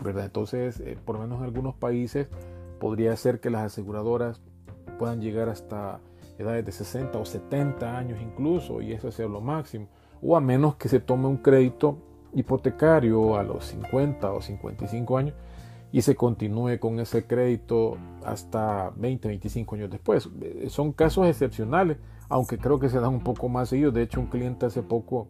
¿verdad? 0.03 0.25
Entonces, 0.25 0.81
eh, 0.81 0.97
por 1.05 1.17
lo 1.17 1.23
menos 1.23 1.39
en 1.39 1.45
algunos 1.45 1.75
países, 1.75 2.29
Podría 2.79 3.17
ser 3.17 3.41
que 3.41 3.51
las 3.51 3.63
aseguradoras 3.63 4.41
puedan 4.99 5.21
llegar 5.21 5.49
hasta 5.49 6.01
edades 6.39 6.65
de 6.65 6.73
60 6.73 7.19
o 7.19 7.25
70 7.25 7.97
años 7.97 8.21
incluso, 8.21 8.81
y 8.81 8.93
eso 8.93 9.11
sea 9.11 9.27
lo 9.27 9.41
máximo. 9.41 9.89
O 10.23 10.37
a 10.37 10.41
menos 10.41 10.77
que 10.77 10.89
se 10.89 11.01
tome 11.01 11.27
un 11.27 11.39
crédito 11.39 11.99
hipotecario 12.35 13.37
a 13.37 13.43
los 13.43 13.65
50 13.67 14.33
o 14.33 14.41
55 14.41 15.19
años 15.19 15.35
y 15.93 16.03
se 16.03 16.15
continúe 16.15 16.79
con 16.79 17.01
ese 17.01 17.27
crédito 17.27 17.97
hasta 18.25 18.91
20, 18.97 19.29
25 19.29 19.75
años 19.77 19.91
después. 19.91 20.29
Eh, 20.43 20.67
son 20.69 20.93
casos 20.93 21.27
excepcionales, 21.27 21.99
aunque 22.29 22.59
creo 22.59 22.79
que 22.79 22.89
se 22.89 23.01
dan 23.01 23.15
un 23.15 23.23
poco 23.23 23.49
más 23.49 23.71
seguidos. 23.71 23.95
De 23.95 24.03
hecho, 24.03 24.21
un 24.21 24.27
cliente 24.27 24.67
hace 24.67 24.83
poco 24.83 25.29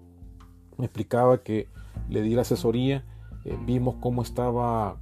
me 0.77 0.87
explicaba 0.87 1.43
que 1.43 1.69
le 2.09 2.23
di 2.23 2.35
la 2.35 2.43
asesoría, 2.43 3.05
eh, 3.45 3.57
vimos 3.65 3.97
cómo 4.01 4.23
estaba 4.23 4.97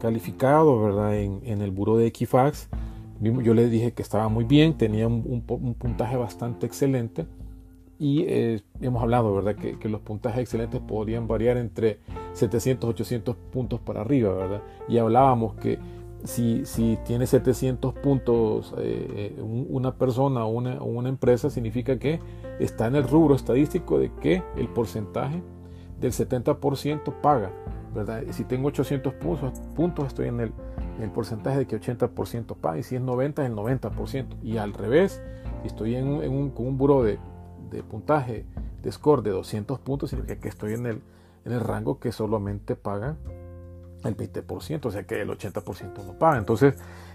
calificado, 0.00 0.82
¿verdad? 0.82 1.16
En, 1.16 1.40
en 1.44 1.62
el 1.62 1.70
buró 1.70 1.96
de 1.96 2.06
Equifax. 2.06 2.68
Yo 3.20 3.54
le 3.54 3.68
dije 3.68 3.92
que 3.92 4.02
estaba 4.02 4.28
muy 4.28 4.44
bien, 4.44 4.78
tenía 4.78 5.06
un, 5.06 5.42
puntaje 5.42 6.16
bastante 6.16 6.64
excelente 6.64 7.26
y 7.98 8.24
eh, 8.26 8.62
hemos 8.80 9.02
hablado, 9.02 9.34
¿verdad? 9.34 9.56
Que, 9.56 9.78
que, 9.78 9.90
los 9.90 10.00
puntajes 10.00 10.40
excelentes 10.40 10.80
podrían 10.80 11.28
variar 11.28 11.58
entre 11.58 11.98
700, 12.32 12.88
800 12.88 13.36
puntos 13.52 13.78
para 13.78 14.00
arriba, 14.00 14.32
¿verdad? 14.32 14.62
Y 14.88 14.96
hablábamos 14.96 15.54
que 15.56 15.78
si, 16.24 16.64
si 16.64 16.98
tiene 17.04 17.26
700 17.26 17.94
puntos 17.94 18.74
eh, 18.78 19.34
eh, 19.38 19.42
una 19.42 19.94
persona 19.94 20.44
o 20.44 20.48
una, 20.48 20.82
una, 20.82 21.08
empresa, 21.08 21.50
significa 21.50 21.98
que 21.98 22.20
está 22.58 22.86
en 22.86 22.96
el 22.96 23.08
rubro 23.08 23.34
estadístico 23.34 23.98
de 23.98 24.10
que 24.14 24.42
el 24.56 24.68
porcentaje 24.68 25.42
del 26.00 26.12
70% 26.12 27.20
paga. 27.20 27.52
Si 28.30 28.44
tengo 28.44 28.68
800 28.68 29.14
puntos, 29.74 30.06
estoy 30.06 30.28
en 30.28 30.40
el, 30.40 30.52
en 30.96 31.02
el 31.02 31.10
porcentaje 31.10 31.58
de 31.58 31.66
que 31.66 31.80
80% 31.80 32.56
paga. 32.56 32.78
Y 32.78 32.82
si 32.82 32.96
es 32.96 33.02
90, 33.02 33.42
es 33.42 33.50
el 33.50 33.56
90%. 33.56 34.36
Y 34.42 34.58
al 34.58 34.72
revés, 34.72 35.20
si 35.62 35.68
estoy 35.68 35.96
en 35.96 36.06
un, 36.06 36.22
en 36.22 36.50
con 36.50 36.66
un 36.66 36.78
buro 36.78 37.02
de, 37.02 37.18
puntaje 37.90 38.44
de 38.82 38.92
score 38.92 39.22
de 39.22 39.30
200 39.30 39.78
puntos, 39.80 40.10
significa 40.10 40.40
que 40.40 40.48
estoy 40.48 40.74
en 40.74 40.86
el, 40.86 41.02
en 41.44 41.52
el 41.52 41.60
rango 41.60 41.98
que 41.98 42.12
solamente 42.12 42.76
paga 42.76 43.16
el 44.04 44.16
20%, 44.16 44.86
o 44.86 44.90
sea 44.90 45.02
que 45.02 45.20
el 45.20 45.28
80% 45.28 46.04
no 46.06 46.12
paga. 46.14 46.38
Entonces, 46.38 46.74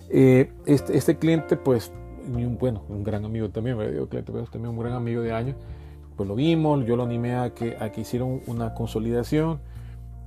eh, 0.10 0.52
este, 0.66 0.98
este, 0.98 1.18
cliente, 1.18 1.56
pues, 1.56 1.92
un, 2.28 2.58
bueno, 2.58 2.84
un 2.90 3.04
gran 3.04 3.24
amigo 3.26 3.50
también, 3.50 3.78
me 3.78 3.90
digo 3.90 4.08
cliente, 4.08 4.32
pero 4.32 4.46
también 4.46 4.74
un 4.74 4.80
gran 4.80 4.94
amigo 4.94 5.22
de 5.22 5.32
años, 5.32 5.56
pues 6.16 6.28
lo 6.28 6.36
vimos, 6.36 6.86
yo 6.86 6.96
lo 6.96 7.04
animé 7.04 7.36
a 7.36 7.54
que 7.54 7.94
hicieron 7.98 8.42
una 8.48 8.74
consolidación 8.74 9.60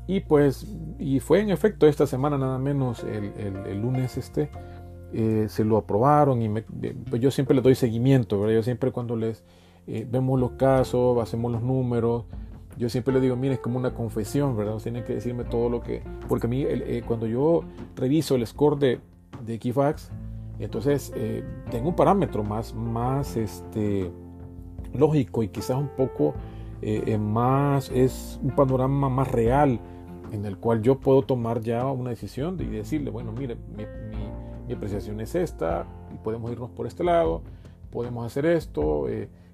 y 0.08 0.20
pues, 0.20 0.66
y 0.98 1.20
fue 1.20 1.40
en 1.40 1.50
efecto 1.50 1.86
esta 1.86 2.06
semana 2.06 2.36
nada 2.38 2.58
menos, 2.58 3.04
el, 3.04 3.32
el, 3.66 3.80
lunes 3.80 4.16
este, 4.16 4.50
eh, 5.12 5.46
se 5.48 5.64
lo 5.64 5.76
aprobaron 5.76 6.42
y 6.42 6.48
pues 6.48 7.22
yo 7.22 7.30
siempre 7.30 7.54
les 7.54 7.62
doy 7.62 7.74
seguimiento, 7.74 8.40
¿verdad? 8.40 8.56
Yo 8.56 8.62
siempre 8.62 8.90
cuando 8.90 9.14
les 9.14 9.44
eh, 9.86 10.08
vemos 10.10 10.40
los 10.40 10.52
casos, 10.52 11.22
hacemos 11.22 11.52
los 11.52 11.62
números, 11.62 12.24
yo 12.78 12.88
siempre 12.88 13.12
le 13.12 13.20
digo, 13.20 13.36
mire, 13.36 13.54
es 13.54 13.60
como 13.60 13.78
una 13.78 13.92
confesión, 13.92 14.56
¿verdad? 14.56 14.78
Tienen 14.82 15.04
que 15.04 15.14
decirme 15.14 15.44
todo 15.44 15.68
lo 15.68 15.82
que... 15.82 16.02
Porque 16.26 16.46
a 16.46 16.50
mí, 16.50 16.64
eh, 16.66 17.02
cuando 17.06 17.26
yo 17.26 17.64
reviso 17.94 18.34
el 18.34 18.46
score 18.46 18.78
de, 18.78 19.00
de 19.44 19.54
Equifax, 19.54 20.10
entonces 20.58 21.12
eh, 21.14 21.44
tengo 21.70 21.90
un 21.90 21.96
parámetro 21.96 22.44
más, 22.44 22.74
más 22.74 23.36
este, 23.36 24.10
lógico 24.94 25.42
y 25.42 25.48
quizás 25.48 25.76
un 25.76 25.88
poco 25.88 26.34
eh, 26.80 27.18
más, 27.18 27.90
es 27.90 28.40
un 28.42 28.50
panorama 28.50 29.08
más 29.08 29.30
real 29.30 29.80
en 30.32 30.44
el 30.44 30.58
cual 30.58 30.82
yo 30.82 30.98
puedo 30.98 31.22
tomar 31.22 31.60
ya 31.60 31.86
una 31.86 32.10
decisión 32.10 32.56
y 32.60 32.64
decirle, 32.64 33.10
bueno, 33.10 33.32
mire, 33.32 33.56
mi, 33.76 33.84
mi, 34.66 34.72
apreciación 34.72 35.20
es 35.20 35.34
esta, 35.34 35.86
y 36.14 36.18
podemos 36.18 36.52
irnos 36.52 36.70
por 36.70 36.86
este 36.86 37.02
lado, 37.02 37.42
podemos 37.90 38.26
hacer 38.26 38.46
esto. 38.46 39.06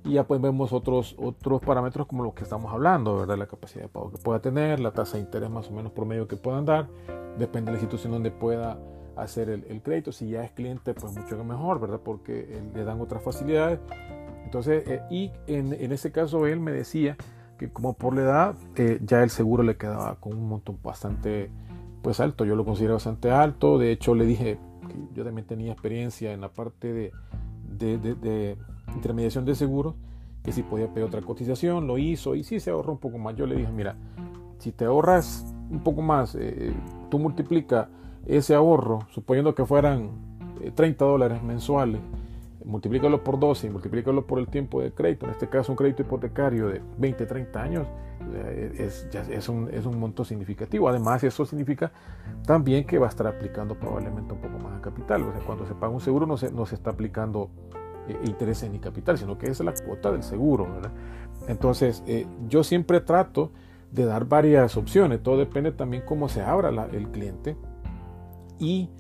Y 0.05 0.13
ya 0.13 0.27
pues 0.27 0.41
vemos 0.41 0.73
otros, 0.73 1.17
otros 1.19 1.63
parámetros 1.63 2.07
como 2.07 2.25
los 2.25 2.35
que 2.35 2.45
estamos 2.45 2.71
hablando, 2.73 3.17
¿verdad? 3.17 3.39
La 3.39 3.47
capacidad 3.47 3.85
de 3.85 3.89
pago 3.89 4.11
que 4.11 4.19
pueda 4.19 4.41
tener, 4.41 4.79
la 4.79 4.91
tasa 4.91 5.17
de 5.17 5.23
interés 5.23 5.49
más 5.49 5.71
o 5.71 5.73
menos 5.73 5.93
promedio 5.93 6.29
que 6.29 6.37
puedan 6.37 6.67
dar, 6.67 6.89
depende 7.39 7.71
de 7.71 7.79
la 7.79 7.83
institución 7.83 8.13
donde 8.13 8.31
pueda 8.31 8.79
hacer 9.17 9.49
el, 9.49 9.83
crédito. 9.83 10.13
Si 10.13 10.29
ya 10.29 10.45
es 10.45 10.51
cliente, 10.51 10.93
pues 10.93 11.17
mucho 11.17 11.43
mejor, 11.43 11.81
¿verdad? 11.81 12.01
Porque 12.05 12.41
eh, 12.41 12.63
le 12.75 12.85
dan 12.85 13.01
otras 13.01 13.23
facilidades. 13.23 13.81
Entonces, 14.45 14.87
eh, 14.87 15.01
y 15.11 15.33
en, 15.47 15.73
en, 15.73 15.91
ese 15.91 16.13
caso 16.13 16.47
él 16.47 16.61
me 16.61 16.73
decía 16.73 17.17
que 17.59 17.71
como 17.71 17.95
por 17.95 18.15
la 18.15 18.23
edad, 18.23 18.55
eh, 18.77 19.01
ya 19.05 19.23
el 19.23 19.31
seguro 19.31 19.63
le 19.63 19.77
quedaba 19.77 20.17
con 20.17 20.37
un 20.37 20.49
monto 20.49 20.77
bastante 20.83 21.51
pues 22.03 22.21
alto. 22.21 22.45
Yo 22.45 22.57
lo 22.57 22.65
considero 22.65 22.95
bastante 22.95 23.31
alto. 23.31 23.79
De 23.79 23.93
hecho, 23.93 24.15
le 24.15 24.27
dije 24.27 24.59
que 24.89 24.97
yo 25.15 25.25
también 25.25 25.47
tenía 25.47 25.73
experiencia 25.73 26.33
en 26.33 26.41
la 26.41 26.49
parte 26.49 26.93
de, 26.93 27.13
de, 27.79 27.99
de 27.99 28.57
intermediación 28.95 29.45
de 29.45 29.55
seguros, 29.55 29.95
que 30.43 30.53
si 30.53 30.63
podía 30.63 30.89
pedir 30.89 31.07
otra 31.07 31.23
cotización, 31.23 31.87
lo 31.87 31.99
hizo 31.99 32.35
y 32.35 32.45
si 32.45 32.61
se 32.61 32.71
ahorró 32.71 32.93
un 32.93 32.99
poco 32.99 33.19
más. 33.19 33.35
Yo 33.37 33.47
le 33.47 33.57
dije, 33.57 33.73
mira, 33.73 33.97
si 34.59 34.73
te 34.73 34.85
ahorras 34.85 35.55
un 35.71 35.81
poco 35.81 36.03
más, 36.03 36.35
eh, 36.35 36.73
tú 37.11 37.19
multiplica 37.19 37.89
ese 38.27 38.55
ahorro, 38.55 39.01
suponiendo 39.11 39.55
que 39.55 39.67
fueran 39.67 40.11
30 40.75 41.05
eh, 41.05 41.09
dólares 41.09 41.43
mensuales, 41.43 42.01
multiplícalo 42.65 43.23
por 43.23 43.39
12 43.39 43.67
y 43.67 43.71
multiplícalo 43.71 44.27
por 44.27 44.39
el 44.39 44.49
tiempo 44.49 44.81
de 44.81 44.93
crédito, 44.93 45.27
en 45.27 45.33
este 45.33 45.49
caso 45.49 45.73
un 45.73 45.77
crédito 45.77 46.03
hipotecario 46.03 46.69
de 46.69 46.81
20, 46.99 47.27
30 47.27 47.63
años, 47.63 47.87
eh, 48.35 48.73
es, 48.79 49.09
es, 49.31 49.49
un, 49.49 49.69
es 49.73 49.85
un 49.87 49.99
monto 49.99 50.25
significativo. 50.25 50.89
Además, 50.89 51.23
eso 51.25 51.45
significa 51.45 51.93
también 52.47 52.85
que 52.85 52.99
va 52.99 53.07
a 53.07 53.11
estar 53.11 53.27
aplicando 53.27 53.75
probablemente 53.79 54.33
un 54.33 54.41
poco 54.41 54.59
más 54.59 54.79
a 54.79 54.81
capital. 54.81 55.23
O 55.23 55.33
sea, 55.33 55.41
cuando 55.45 55.67
se 55.67 55.75
paga 55.75 55.93
un 55.93 56.01
seguro 56.01 56.27
no 56.27 56.37
se, 56.37 56.51
no 56.51 56.65
se 56.67 56.75
está 56.75 56.91
aplicando 56.91 57.51
eh, 58.09 58.19
interés 58.25 58.63
en 58.63 58.73
mi 58.73 58.79
capital, 58.79 59.19
sino 59.19 59.37
que 59.37 59.47
es 59.51 59.61
la 59.61 59.75
cuota 59.75 60.11
del 60.11 60.23
seguro. 60.23 60.67
Entonces, 61.49 62.03
eh, 62.07 62.27
yo 62.49 62.65
siempre 62.65 63.01
trato 63.01 63.53
de 63.93 64.07
dar 64.07 64.25
varias 64.25 64.77
opciones, 64.77 65.23
todo 65.23 65.37
depende 65.37 65.71
también 65.71 66.03
cómo 66.05 66.29
se 66.29 66.43
abra 66.43 66.71
el 66.71 67.09
cliente 67.11 67.57
y 68.59 68.91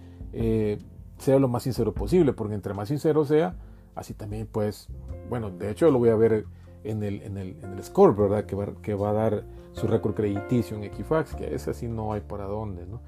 sea 1.18 1.38
lo 1.38 1.48
más 1.48 1.62
sincero 1.62 1.92
posible, 1.92 2.32
porque 2.32 2.54
entre 2.54 2.74
más 2.74 2.88
sincero 2.88 3.24
sea, 3.24 3.56
así 3.94 4.14
también 4.14 4.48
pues, 4.50 4.88
bueno, 5.28 5.50
de 5.50 5.70
hecho 5.70 5.90
lo 5.90 5.98
voy 5.98 6.10
a 6.10 6.16
ver 6.16 6.46
en 6.82 7.02
el, 7.02 7.22
en 7.22 7.36
el, 7.38 7.56
en 7.62 7.72
el 7.72 7.82
score, 7.84 8.14
¿verdad? 8.14 8.44
Que 8.44 8.56
va, 8.56 8.66
que 8.82 8.94
va 8.94 9.10
a 9.10 9.12
dar 9.12 9.44
su 9.72 9.86
récord 9.86 10.14
crediticio 10.14 10.76
en 10.76 10.84
Equifax, 10.84 11.34
que 11.34 11.54
ese 11.54 11.70
así 11.70 11.88
no 11.88 12.12
hay 12.12 12.20
para 12.20 12.44
dónde, 12.44 12.86
¿no? 12.86 13.00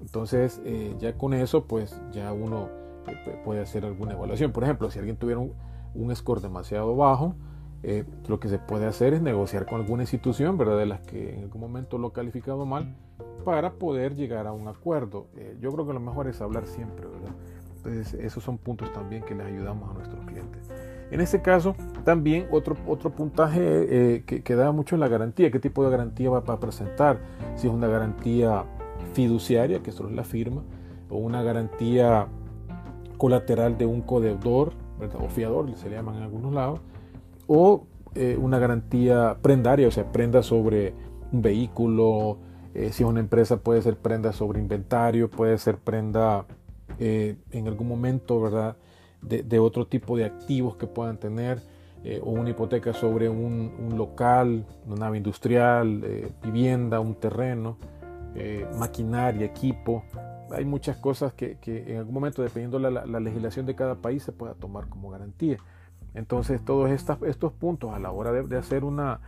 Entonces, 0.00 0.60
ya 0.98 1.16
con 1.16 1.32
eso, 1.32 1.64
pues 1.66 1.96
ya 2.10 2.32
uno 2.32 2.68
puede 3.44 3.60
hacer 3.60 3.84
alguna 3.84 4.12
evaluación. 4.14 4.52
Por 4.52 4.64
ejemplo, 4.64 4.90
si 4.90 4.98
alguien 4.98 5.16
tuviera 5.16 5.40
un, 5.40 6.16
score 6.16 6.40
demasiado 6.40 6.96
bajo, 6.96 7.34
eh, 7.82 8.04
lo 8.28 8.40
que 8.40 8.48
se 8.48 8.58
puede 8.58 8.86
hacer 8.86 9.14
es 9.14 9.22
negociar 9.22 9.66
con 9.66 9.80
alguna 9.80 10.02
institución, 10.02 10.58
¿verdad? 10.58 10.78
De 10.78 10.86
las 10.86 11.00
que 11.00 11.34
en 11.34 11.44
algún 11.44 11.60
momento 11.60 11.98
lo 11.98 12.08
ha 12.08 12.12
calificado 12.12 12.66
mal, 12.66 12.96
para 13.44 13.72
poder 13.72 14.14
llegar 14.14 14.46
a 14.46 14.52
un 14.52 14.68
acuerdo. 14.68 15.28
Eh, 15.36 15.56
yo 15.60 15.72
creo 15.72 15.86
que 15.86 15.92
lo 15.92 16.00
mejor 16.00 16.28
es 16.28 16.40
hablar 16.40 16.66
siempre, 16.66 17.06
¿verdad? 17.06 17.34
Entonces, 17.84 18.14
esos 18.14 18.44
son 18.44 18.58
puntos 18.58 18.92
también 18.92 19.22
que 19.22 19.34
les 19.34 19.46
ayudamos 19.46 19.90
a 19.90 19.94
nuestros 19.94 20.24
clientes. 20.24 20.68
En 21.10 21.20
este 21.20 21.42
caso, 21.42 21.74
también 22.04 22.46
otro, 22.50 22.76
otro 22.86 23.10
puntaje 23.10 23.60
eh, 23.60 24.22
que, 24.24 24.42
que, 24.42 24.54
da 24.54 24.70
mucho 24.72 24.94
en 24.94 25.00
la 25.00 25.08
garantía. 25.08 25.50
¿Qué 25.50 25.58
tipo 25.58 25.84
de 25.84 25.90
garantía 25.90 26.30
va 26.30 26.38
a 26.46 26.60
presentar? 26.60 27.18
Si 27.56 27.66
es 27.66 27.72
una 27.72 27.88
garantía 27.88 28.64
fiduciaria, 29.12 29.82
que 29.82 29.92
solo 29.92 30.10
es 30.10 30.14
la 30.14 30.24
firma, 30.24 30.62
o 31.10 31.18
una 31.18 31.42
garantía 31.42 32.28
colateral 33.18 33.76
de 33.76 33.86
un 33.86 34.00
codeudor, 34.00 34.72
o 35.18 35.28
fiador, 35.28 35.68
se 35.76 35.90
le 35.90 35.96
llaman 35.96 36.16
en 36.16 36.22
algunos 36.22 36.52
lados, 36.52 36.80
o 37.46 37.86
eh, 38.14 38.38
una 38.40 38.58
garantía 38.58 39.36
prendaria, 39.42 39.88
o 39.88 39.90
sea, 39.90 40.10
prenda 40.12 40.42
sobre 40.42 40.94
un 41.32 41.42
vehículo, 41.42 42.38
eh, 42.74 42.90
si 42.92 43.02
es 43.02 43.08
una 43.08 43.20
empresa 43.20 43.58
puede 43.58 43.82
ser 43.82 43.96
prenda 43.96 44.32
sobre 44.32 44.60
inventario, 44.60 45.30
puede 45.30 45.58
ser 45.58 45.76
prenda 45.76 46.46
eh, 46.98 47.36
en 47.50 47.68
algún 47.68 47.88
momento, 47.88 48.40
¿verdad? 48.40 48.76
De, 49.20 49.58
otro 49.58 49.86
tipo 49.86 50.16
de 50.16 50.24
activos 50.24 50.76
que 50.76 50.86
puedan 50.86 51.16
tener, 51.18 51.62
o 52.22 52.30
una 52.30 52.50
hipoteca 52.50 52.92
sobre 52.92 53.28
un, 53.28 53.94
local, 53.96 54.66
una 54.84 54.96
nave 54.96 55.18
industrial, 55.18 56.04
vivienda, 56.42 56.98
un 56.98 57.14
terreno, 57.14 57.76
maquinaria, 58.76 59.46
equipo, 59.46 60.02
hay 60.52 60.64
muchas 60.64 60.96
cosas 60.96 61.32
que, 61.32 61.58
en 61.64 61.98
algún 61.98 62.14
momento, 62.14 62.42
dependiendo 62.42 62.78
de 62.78 62.90
la, 62.90 63.20
legislación 63.20 63.66
de 63.66 63.74
cada 63.74 63.96
país, 63.96 64.22
se 64.22 64.32
pueda 64.32 64.54
tomar 64.54 64.88
como 64.88 65.10
garantía. 65.10 65.58
Entonces, 66.14 66.62
todos 66.64 66.90
estos 66.90 67.52
puntos 67.52 67.92
a 67.92 67.98
la 67.98 68.10
hora 68.10 68.32
de, 68.32 68.56
hacer 68.56 68.84
una, 68.84 69.20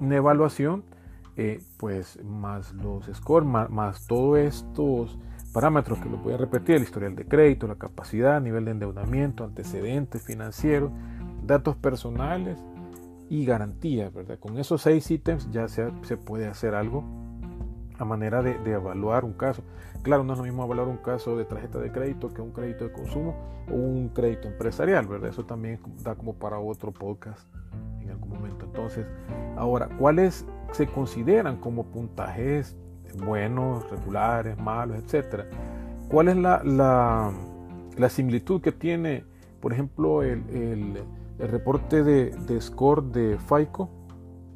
evaluación, 0.00 0.84
eh, 1.36 1.60
pues 1.78 2.22
más 2.24 2.72
los 2.74 3.06
scores, 3.14 3.48
más, 3.48 4.06
todos 4.06 4.38
estos 4.38 5.18
parámetros 5.52 5.98
que 5.98 6.08
lo 6.08 6.16
voy 6.18 6.34
a 6.34 6.36
repetir, 6.36 6.76
el 6.76 6.82
historial 6.82 7.14
de 7.14 7.26
crédito, 7.26 7.66
la 7.66 7.76
capacidad, 7.76 8.40
nivel 8.40 8.64
de 8.64 8.72
endeudamiento, 8.72 9.44
antecedentes 9.44 10.22
financieros, 10.22 10.90
datos 11.44 11.76
personales 11.76 12.58
y 13.28 13.44
garantías, 13.44 14.12
¿verdad? 14.12 14.38
Con 14.38 14.58
esos 14.58 14.82
seis 14.82 15.10
ítems 15.10 15.50
ya 15.50 15.68
se, 15.68 15.90
se 16.02 16.16
puede 16.16 16.46
hacer 16.46 16.74
algo 16.74 17.04
a 17.98 18.04
manera 18.04 18.42
de, 18.42 18.56
evaluar 18.70 19.24
un 19.24 19.32
caso. 19.32 19.62
Claro, 20.02 20.24
no 20.24 20.32
es 20.32 20.38
lo 20.38 20.44
mismo 20.44 20.64
evaluar 20.64 20.88
un 20.88 20.96
caso 20.96 21.36
de 21.36 21.44
tarjeta 21.44 21.78
de 21.78 21.92
crédito 21.92 22.32
que 22.32 22.42
un 22.42 22.50
crédito 22.50 22.84
de 22.84 22.92
consumo 22.92 23.36
o 23.70 23.74
un 23.74 24.08
crédito 24.08 24.48
empresarial, 24.48 25.06
¿verdad? 25.06 25.30
Eso 25.30 25.44
también 25.44 25.80
da 26.02 26.14
como 26.14 26.34
para 26.34 26.58
otro 26.58 26.92
podcast 26.92 27.46
en 28.00 28.10
algún 28.10 28.30
momento. 28.30 28.64
Entonces, 28.66 29.06
ahora, 29.56 29.88
¿cuáles 29.98 30.44
se 30.72 30.86
consideran 30.86 31.58
como 31.58 31.84
puntajes 31.84 32.76
buenos, 33.18 33.88
regulares, 33.90 34.58
malos, 34.58 34.98
etcétera? 34.98 35.46
¿Cuál 36.08 36.28
es 36.28 36.36
la, 36.36 36.62
la, 36.64 38.08
similitud 38.08 38.60
que 38.60 38.72
tiene, 38.72 39.24
por 39.60 39.72
ejemplo, 39.72 40.22
el, 40.22 40.42
el, 40.50 41.48
reporte 41.48 42.02
de, 42.04 42.30
de, 42.30 42.60
score 42.60 43.02
de 43.02 43.38
FICO, 43.38 43.88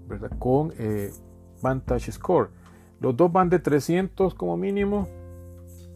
¿verdad? 0.07 0.31
Con 0.38 0.73
eh, 0.79 1.11
Vantage 1.62 2.12
Score. 2.12 2.51
Los 3.01 3.16
dos 3.16 3.33
van 3.33 3.49
de 3.51 3.59
300 3.59 4.35
como 4.35 4.57
mínimo 4.57 5.09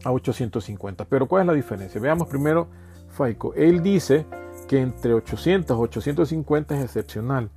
a 0.03 0.11
850. 0.11 1.05
Pero 1.05 1.27
¿cuál 1.27 1.41
es 1.43 1.47
la 1.47 1.53
diferencia? 1.53 1.99
Veamos 2.01 2.27
primero 2.27 2.67
FICO. 3.09 3.53
Él 3.55 3.81
dice 3.83 4.25
que 4.67 4.79
entre 4.81 5.13
800 5.13 5.77
y 5.77 5.81
850 5.81 6.77
es 6.77 6.83
excepcional. 6.83 7.49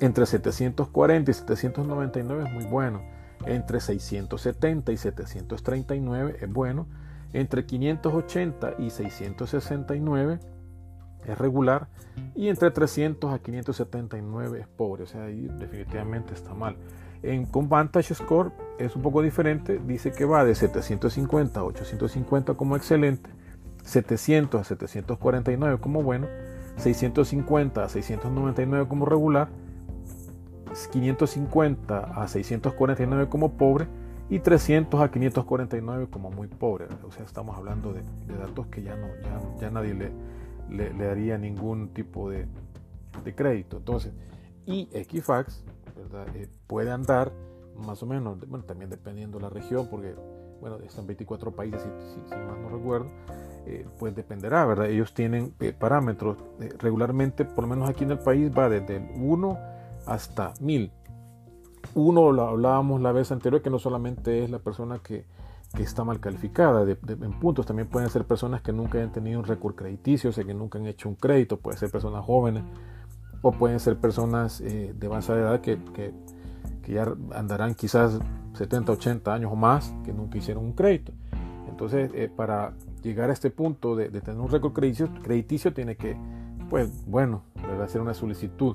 Entre 0.00 0.24
740 0.24 1.30
y 1.30 1.34
799 1.34 2.44
es 2.46 2.52
muy 2.52 2.64
bueno. 2.64 3.02
Entre 3.46 3.80
670 3.80 4.92
y 4.92 4.96
739 4.96 6.36
es 6.40 6.52
bueno. 6.52 6.86
Entre 7.32 7.64
580 7.64 8.74
y 8.78 8.90
669 8.90 10.40
es 11.26 11.38
regular. 11.38 11.88
Y 12.34 12.48
entre 12.48 12.70
300 12.70 13.32
a 13.32 13.38
579 13.38 14.60
es 14.60 14.66
pobre. 14.66 15.04
O 15.04 15.06
sea, 15.06 15.24
ahí 15.24 15.48
definitivamente 15.58 16.34
está 16.34 16.54
mal. 16.54 16.76
En, 17.22 17.46
con 17.46 17.68
Vantage 17.68 18.14
Score 18.14 18.52
es 18.78 18.96
un 18.96 19.02
poco 19.02 19.22
diferente. 19.22 19.80
Dice 19.86 20.12
que 20.12 20.24
va 20.24 20.44
de 20.44 20.54
750 20.54 21.60
a 21.60 21.64
850 21.64 22.54
como 22.54 22.76
excelente. 22.76 23.30
700 23.84 24.60
a 24.60 24.64
749 24.64 25.78
como 25.80 26.02
bueno. 26.02 26.26
650 26.76 27.84
a 27.84 27.88
699 27.88 28.88
como 28.88 29.06
regular 29.06 29.48
550 30.90 31.98
a 31.98 32.28
649 32.28 33.28
como 33.28 33.52
pobre 33.52 33.86
y 34.28 34.38
300 34.38 35.00
a 35.00 35.10
549 35.10 36.08
como 36.10 36.30
muy 36.30 36.46
pobre. 36.46 36.86
O 37.06 37.10
sea, 37.10 37.24
estamos 37.24 37.56
hablando 37.56 37.92
de, 37.92 38.02
datos 38.38 38.66
que 38.68 38.82
ya, 38.82 38.96
no, 38.96 39.08
ya, 39.60 39.70
nadie 39.70 39.94
le, 39.94 40.12
le, 40.70 40.92
daría 40.92 41.36
ningún 41.36 41.88
tipo 41.88 42.30
de, 42.30 42.46
de, 43.24 43.34
crédito. 43.34 43.78
Entonces, 43.78 44.12
y 44.66 44.88
Equifax 44.92 45.64
eh, 46.34 46.48
puede 46.66 46.90
andar 46.92 47.32
más 47.76 48.02
o 48.02 48.06
menos, 48.06 48.38
bueno, 48.48 48.64
también 48.64 48.90
dependiendo 48.90 49.38
de 49.38 49.42
la 49.42 49.50
región, 49.50 49.88
porque 49.90 50.14
bueno, 50.60 50.76
están 50.86 51.06
24 51.06 51.52
países, 51.52 51.82
si, 52.14 52.20
si, 52.28 52.36
no 52.36 52.68
recuerdo, 52.68 53.06
eh, 53.66 53.86
pues 53.98 54.14
dependerá, 54.14 54.64
¿verdad? 54.66 54.90
Ellos 54.90 55.14
tienen 55.14 55.54
eh, 55.60 55.72
parámetros 55.72 56.36
regularmente, 56.78 57.44
por 57.44 57.64
lo 57.64 57.70
menos 57.70 57.88
aquí 57.88 58.04
en 58.04 58.12
el 58.12 58.18
país, 58.18 58.50
va 58.56 58.68
desde 58.68 58.96
el 58.96 59.08
1 59.16 59.58
hasta 60.06 60.54
mil. 60.60 60.92
Uno, 61.94 62.28
hablábamos 62.42 63.00
la 63.00 63.12
vez 63.12 63.32
anterior, 63.32 63.62
que 63.62 63.70
no 63.70 63.78
solamente 63.78 64.44
es 64.44 64.50
la 64.50 64.58
persona 64.58 64.98
que, 64.98 65.24
está 65.78 66.02
mal 66.02 66.18
calificada 66.18 66.82
en 66.82 67.38
puntos, 67.38 67.64
también 67.64 67.88
pueden 67.88 68.10
ser 68.10 68.24
personas 68.24 68.60
que 68.60 68.72
nunca 68.72 68.98
hayan 68.98 69.12
tenido 69.12 69.38
un 69.38 69.44
récord 69.44 69.76
crediticio, 69.76 70.30
o 70.30 70.32
sea, 70.32 70.42
que 70.42 70.52
nunca 70.52 70.80
han 70.80 70.86
hecho 70.86 71.08
un 71.08 71.14
crédito, 71.14 71.58
pueden 71.58 71.78
ser 71.78 71.92
personas 71.92 72.24
jóvenes 72.24 72.64
o 73.40 73.52
pueden 73.52 73.78
ser 73.78 73.96
personas 73.96 74.60
eh, 74.60 74.92
de 74.98 75.06
avanzada 75.06 75.38
edad 75.38 75.60
que, 75.60 75.78
que, 75.94 76.12
ya 76.92 77.06
andarán 77.36 77.76
quizás 77.76 78.18
70, 78.54 78.90
80 78.90 79.32
años 79.32 79.52
o 79.52 79.54
más, 79.54 79.94
que 80.04 80.12
nunca 80.12 80.38
hicieron 80.38 80.64
un 80.64 80.72
crédito. 80.72 81.12
Entonces, 81.68 82.10
eh, 82.14 82.28
para 82.34 82.74
llegar 83.02 83.30
a 83.30 83.32
este 83.32 83.50
punto 83.50 83.94
de, 83.94 84.10
tener 84.10 84.40
un 84.40 84.50
récord 84.50 84.72
crediticio, 84.72 85.08
crediticio, 85.22 85.72
tiene 85.72 85.96
que, 85.96 86.16
pues 86.68 87.06
bueno, 87.06 87.44
hacer 87.80 88.00
una 88.00 88.12
solicitud 88.12 88.74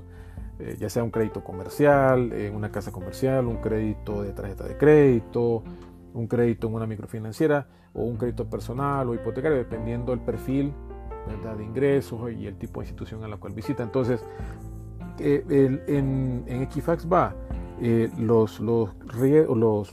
eh, 0.60 0.78
ya 0.80 0.90
sea 0.90 1.04
un 1.04 1.12
crédito 1.12 1.44
comercial, 1.44 2.32
en 2.34 2.56
una 2.56 2.72
casa 2.72 2.92
comercial, 2.92 3.46
un 3.48 3.58
crédito 3.58 4.24
de 4.24 4.32
tarjeta 4.32 4.66
de 4.66 4.78
crédito, 4.78 5.64
un 6.14 6.28
crédito 6.28 6.68
en 6.68 6.74
una 6.76 6.88
microfinanciera 6.88 7.68
o 7.94 8.04
un 8.04 8.18
crédito 8.18 8.50
personal 8.50 9.10
o 9.10 9.14
hipotecario, 9.14 9.58
dependiendo 9.58 10.12
del 10.12 10.22
perfil 10.22 10.74
de 11.58 11.64
ingresos 11.64 12.32
y 12.32 12.46
el 12.48 12.56
tipo 12.58 12.80
de 12.80 12.86
institución 12.86 13.24
a 13.24 13.28
la 13.28 13.38
cual 13.38 13.54
visita. 13.54 13.84
Entonces, 13.84 14.24
eh, 15.20 15.44
en, 15.88 16.44
Equifax 16.48 17.08
va 17.12 17.34
eh, 17.82 18.10
los 18.18 18.62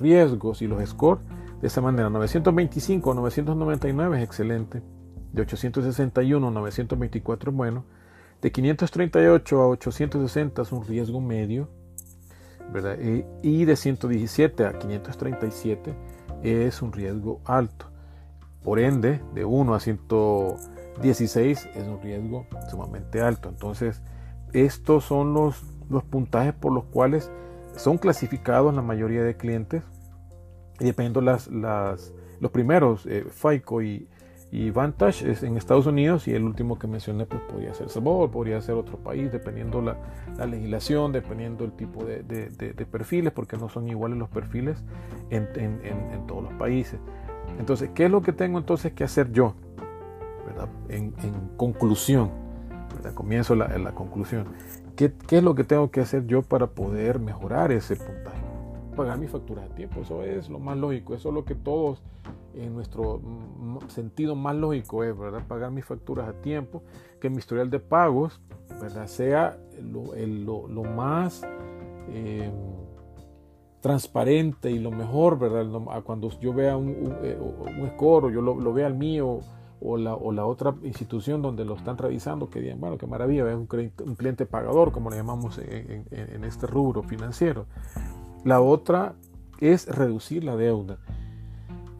riesgos 0.01 0.63
y 0.63 0.67
los 0.67 0.89
scores 0.89 1.25
de 1.61 1.69
esa 1.69 1.81
manera. 1.81 2.11
925, 2.11 3.15
999 3.15 4.19
es 4.19 4.25
excelente. 4.25 4.83
De 5.33 5.43
861, 5.43 6.51
924 6.51 7.51
es 7.51 7.57
bueno. 7.57 7.85
De 8.43 8.51
538 8.51 9.63
a 9.63 9.69
860 9.69 10.63
es 10.63 10.73
un 10.73 10.85
riesgo 10.85 11.21
medio, 11.21 11.69
¿verdad? 12.73 12.99
Y 13.41 13.65
de 13.65 13.77
117 13.77 14.67
a 14.67 14.79
537 14.81 15.95
es 16.43 16.83
un 16.83 16.93
riesgo 16.93 17.41
alto. 17.45 17.87
Por 18.65 18.81
ende, 18.81 19.21
de 19.33 19.45
1 19.45 19.75
a 19.75 19.79
116 19.79 21.69
es 21.73 21.87
un 21.87 22.03
riesgo 22.03 22.47
sumamente 22.69 23.21
alto. 23.21 23.49
Entonces, 23.49 24.03
estos 24.53 25.05
son 25.05 25.35
los, 25.35 25.63
los 25.89 26.03
puntajes 26.03 26.53
por 26.53 26.73
los 26.73 26.83
cuales 26.87 27.31
son 27.77 27.97
clasificados 27.97 28.75
la 28.75 28.83
mayoría 28.83 29.23
de 29.23 29.37
clientes. 29.37 29.85
Y 30.81 30.87
dependiendo 30.87 31.21
las, 31.21 31.47
las, 31.47 32.13
los 32.41 32.51
primeros, 32.51 33.07
eh, 33.07 33.25
FICO 33.31 33.83
y, 33.83 34.09
y 34.53 34.71
Vantage 34.71 35.31
es 35.31 35.43
en 35.43 35.57
Estados 35.57 35.87
Unidos 35.87 36.29
y 36.29 36.35
el 36.35 36.45
último 36.45 36.79
que 36.79 36.87
mencioné 36.87 37.25
pues 37.25 37.41
podría 37.51 37.73
ser 37.73 37.89
Salvador, 37.89 38.31
podría 38.31 38.61
ser 38.61 38.75
otro 38.75 38.99
país, 38.99 39.33
dependiendo 39.33 39.81
la, 39.81 39.97
la 40.37 40.45
legislación, 40.45 41.11
dependiendo 41.11 41.65
el 41.65 41.73
tipo 41.73 42.05
de, 42.05 42.87
perfiles, 42.91 43.33
porque 43.33 43.57
no 43.57 43.71
son 43.71 43.89
iguales 43.89 44.19
los 44.19 44.29
perfiles 44.29 44.85
en, 45.31 45.49
todos 46.27 46.43
los 46.43 46.53
países. 46.53 47.01
Entonces, 47.59 47.89
¿qué 47.95 48.05
es 48.05 48.11
lo 48.11 48.21
que 48.21 48.35
tengo 48.35 48.59
entonces 48.59 48.93
que 48.93 49.05
hacer 49.05 49.33
yo? 49.33 49.55
En, 50.91 51.15
conclusión, 51.57 52.31
comienzo 53.15 53.55
la, 53.55 53.79
la 53.79 53.95
conclusión. 53.95 54.49
¿Qué, 54.97 55.15
¿Qué 55.27 55.39
es 55.39 55.43
lo 55.43 55.55
que 55.55 55.65
tengo 55.65 55.91
que 55.91 56.03
hacer 56.03 56.27
yo 56.27 56.43
para 56.43 56.67
poder 56.67 57.21
mejorar 57.21 57.73
ese 57.73 57.97
puntaje? 57.97 58.43
Pagar 58.97 59.17
mi 59.17 59.29
factura 59.29 59.65
a 59.65 59.69
tiempo, 59.69 60.03
eso 60.03 60.23
es 60.23 60.51
lo 60.51 60.59
más 60.59 60.77
lógico, 60.77 61.15
eso 61.15 61.31
es 61.31 61.35
lo 61.35 61.47
que 61.47 61.55
todos 61.55 62.03
en 62.55 62.75
nuestro 62.75 63.21
sentido 63.89 64.35
más 64.35 64.55
lógico 64.57 65.05
es 65.05 65.17
¿verdad? 65.17 65.47
pagar 65.47 65.71
mis 65.71 65.85
facturas 65.85 66.29
a 66.29 66.33
tiempo, 66.33 66.83
que 67.21 67.31
mi 67.31 67.39
historial 67.39 67.71
de 67.71 67.81
pagos 67.81 68.41
¿verdad? 68.81 69.07
sea 69.07 69.59
lo, 69.81 70.15
lo, 70.69 70.83
más 70.85 71.43
em, 72.09 72.53
transparente 73.81 74.71
y 74.71 74.79
lo 74.79 74.91
mejor, 74.91 75.39
¿verdad? 75.39 75.67
cuando 76.05 76.31
yo 76.41 76.53
vea 76.53 76.77
un, 76.77 76.89
un, 76.89 77.17
eh, 77.23 77.39
score 77.95 78.27
o 78.27 78.31
yo 78.31 78.41
lo, 78.41 78.73
vea 78.73 78.87
el 78.87 78.95
mío 78.95 79.41
o 79.81 79.97
la, 79.97 80.15
o 80.15 80.31
la, 80.31 80.47
otra 80.47 80.75
institución 80.85 81.43
donde 81.43 81.65
lo 81.65 81.75
están 81.75 81.99
revisando, 81.99 82.49
que 82.49 82.61
digan, 82.61 82.81
bueno, 82.81 82.99
qué 82.99 83.07
maravilla, 83.07 83.49
es 83.51 83.57
un, 83.57 83.69
un 84.07 84.15
cliente 84.15 84.47
pagador, 84.47 84.93
como 84.93 85.11
le 85.11 85.17
llamamos 85.17 85.59
en, 85.59 86.07
en 86.11 86.45
este 86.45 86.69
rubro 86.69 87.03
financiero. 87.03 87.67
La 88.45 88.61
otra 88.61 89.15
es 89.61 89.89
reducir 89.89 90.45
la 90.45 90.57
deuda 90.57 90.99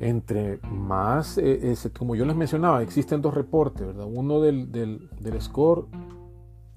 entre 0.03 0.59
más, 0.69 1.39
eh, 1.39 1.75
como 1.97 2.17
yo 2.17 2.25
les 2.25 2.35
mencionaba, 2.35 2.83
existen 2.83 3.23
dos 3.23 3.35
reportes, 3.35 3.87
¿verdad? 3.87 4.07
Uno 4.13 4.41
del, 4.41 4.73
del, 4.73 5.09
del, 5.21 5.41
score 5.41 5.87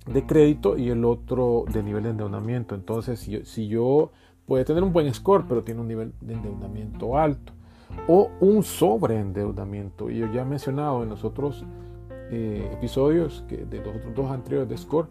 de 0.06 0.28
crédito 0.28 0.78
y 0.78 0.92
el 0.92 1.04
otro 1.04 1.66
de 1.74 1.82
nivel 1.82 2.04
de 2.04 2.12
endeudamiento. 2.12 2.76
Entonces, 2.76 3.20
si, 3.20 3.44
si 3.44 3.68
yo 3.68 4.12
puede 4.46 4.64
tener 4.64 4.84
un 4.84 4.94
buen 4.94 5.12
score, 5.12 5.46
pero 5.50 5.64
tiene 5.64 5.82
un 5.82 5.88
nivel 5.88 6.14
de 6.22 6.36
endeudamiento 6.36 7.18
alto, 7.18 7.52
o 8.08 8.30
un 8.42 8.62
sobreendeudamiento. 8.62 10.12
Y 10.12 10.20
yo 10.20 10.32
ya 10.32 10.44
he 10.44 10.46
mencionado 10.46 11.02
en 11.02 11.10
los 11.10 11.24
otros 11.24 11.66
eh, 12.30 12.70
episodios 12.74 13.44
que, 13.48 13.66
de 13.66 13.84
los 13.84 13.96
otros 13.96 14.14
dos 14.14 14.30
anteriores 14.30 14.70
de 14.70 14.78
score, 14.78 15.08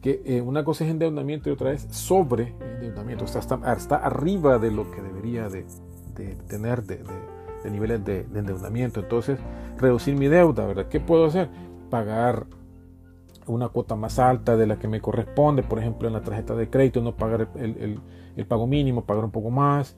que 0.00 0.22
eh, 0.24 0.40
una 0.40 0.64
cosa 0.64 0.84
es 0.86 0.90
endeudamiento 0.90 1.50
y 1.50 1.52
otra 1.52 1.72
es 1.72 1.82
sobreendeudamiento. 1.90 3.26
O 3.26 3.28
sea, 3.28 3.42
está, 3.42 3.60
está 3.74 3.96
arriba 3.96 4.58
de 4.58 4.70
lo 4.70 4.90
que 4.90 5.02
debería 5.02 5.50
de, 5.50 5.66
de 6.14 6.36
tener 6.48 6.84
de, 6.84 6.96
de 6.96 7.39
niveles 7.68 8.04
de, 8.04 8.20
endeudamiento. 8.34 9.00
Entonces, 9.00 9.38
reducir 9.76 10.16
mi 10.16 10.28
deuda, 10.28 10.66
¿verdad? 10.66 10.86
¿Qué 10.88 11.00
puedo 11.00 11.26
hacer? 11.26 11.48
Pagar 11.90 12.46
una 13.46 13.68
cuota 13.68 13.96
más 13.96 14.18
alta 14.18 14.56
de 14.56 14.66
la 14.66 14.78
que 14.78 14.86
me 14.86 15.00
corresponde, 15.00 15.62
por 15.62 15.78
ejemplo, 15.80 16.06
en 16.06 16.14
la 16.14 16.22
tarjeta 16.22 16.54
de 16.54 16.70
crédito, 16.70 17.00
no 17.00 17.16
pagar 17.16 17.48
el, 17.56 18.00
el, 18.36 18.46
pago 18.46 18.66
mínimo, 18.66 19.04
pagar 19.04 19.24
un 19.24 19.32
poco 19.32 19.50
más. 19.50 19.96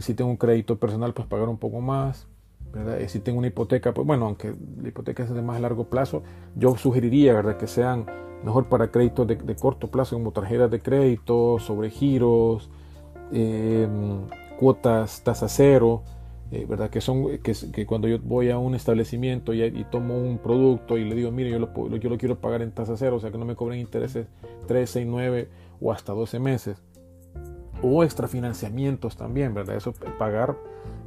si 0.00 0.14
tengo 0.14 0.30
un 0.30 0.36
crédito 0.36 0.78
personal, 0.78 1.12
pues 1.12 1.28
pagar 1.28 1.48
un 1.48 1.58
poco 1.58 1.80
más. 1.80 2.26
¿verdad? 2.72 2.98
Si 3.08 3.20
tengo 3.20 3.38
una 3.38 3.48
hipoteca, 3.48 3.92
pues 3.92 4.06
bueno, 4.06 4.26
aunque 4.26 4.54
la 4.80 4.88
hipoteca 4.88 5.22
es 5.22 5.30
de 5.30 5.42
más 5.42 5.60
largo 5.60 5.84
plazo, 5.84 6.22
yo 6.54 6.76
sugeriría 6.76 7.34
¿verdad? 7.34 7.56
que 7.56 7.66
sean 7.66 8.06
mejor 8.42 8.68
para 8.68 8.90
créditos 8.90 9.26
de, 9.26 9.56
corto 9.56 9.90
plazo, 9.90 10.16
como 10.16 10.32
tarjetas 10.32 10.70
de 10.70 10.80
crédito, 10.80 11.58
sobregiros, 11.58 12.70
eh, 13.32 13.88
cuotas 14.58 15.22
tasa 15.22 15.48
cero, 15.48 16.02
eh, 16.50 16.64
¿verdad? 16.66 16.88
Que, 16.88 17.00
son, 17.00 17.38
que, 17.38 17.86
cuando 17.86 18.08
yo 18.08 18.18
voy 18.20 18.50
a 18.50 18.58
un 18.58 18.74
establecimiento 18.74 19.52
y, 19.52 19.84
tomo 19.90 20.18
un 20.18 20.38
producto 20.38 20.96
y 20.96 21.04
le 21.04 21.14
digo, 21.14 21.30
mire, 21.30 21.50
yo 21.50 21.58
lo, 21.58 21.98
yo 21.98 22.08
lo 22.08 22.16
quiero 22.16 22.40
pagar 22.40 22.62
en 22.62 22.72
tasa 22.72 22.96
cero, 22.96 23.16
o 23.16 23.20
sea, 23.20 23.30
que 23.30 23.36
no 23.36 23.44
me 23.44 23.54
cobren 23.54 23.78
intereses 23.78 24.26
3, 24.66 24.88
6, 24.88 25.06
9 25.06 25.48
o 25.80 25.92
hasta 25.92 26.12
12 26.12 26.38
meses. 26.40 26.82
O 27.82 28.02
extrafinanciamientos 28.02 29.16
también, 29.16 29.52
¿verdad? 29.52 29.76
Eso, 29.76 29.92
pagar 30.18 30.56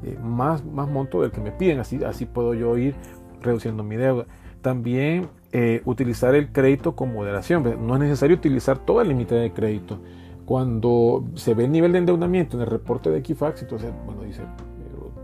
eh, 0.03 0.17
más, 0.21 0.63
más 0.63 0.87
monto 0.87 1.21
del 1.21 1.31
que 1.31 1.41
me 1.41 1.51
piden, 1.51 1.79
así, 1.79 2.03
así 2.03 2.25
puedo 2.25 2.53
yo 2.53 2.77
ir 2.77 2.95
reduciendo 3.41 3.83
mi 3.83 3.95
deuda. 3.95 4.27
También 4.61 5.29
eh, 5.51 5.81
utilizar 5.85 6.35
el 6.35 6.51
crédito 6.51 6.95
con 6.95 7.13
moderación, 7.13 7.63
no 7.85 7.95
es 7.95 7.99
necesario 7.99 8.35
utilizar 8.35 8.77
todo 8.77 9.01
el 9.01 9.09
límite 9.09 9.33
de 9.35 9.51
crédito 9.51 9.99
Cuando 10.45 11.25
se 11.33 11.55
ve 11.55 11.65
el 11.65 11.71
nivel 11.71 11.93
de 11.93 11.97
endeudamiento 11.97 12.57
en 12.57 12.61
el 12.61 12.67
reporte 12.67 13.09
de 13.09 13.17
Equifax, 13.17 13.63
entonces, 13.63 13.91
bueno, 14.05 14.21
dice, 14.21 14.43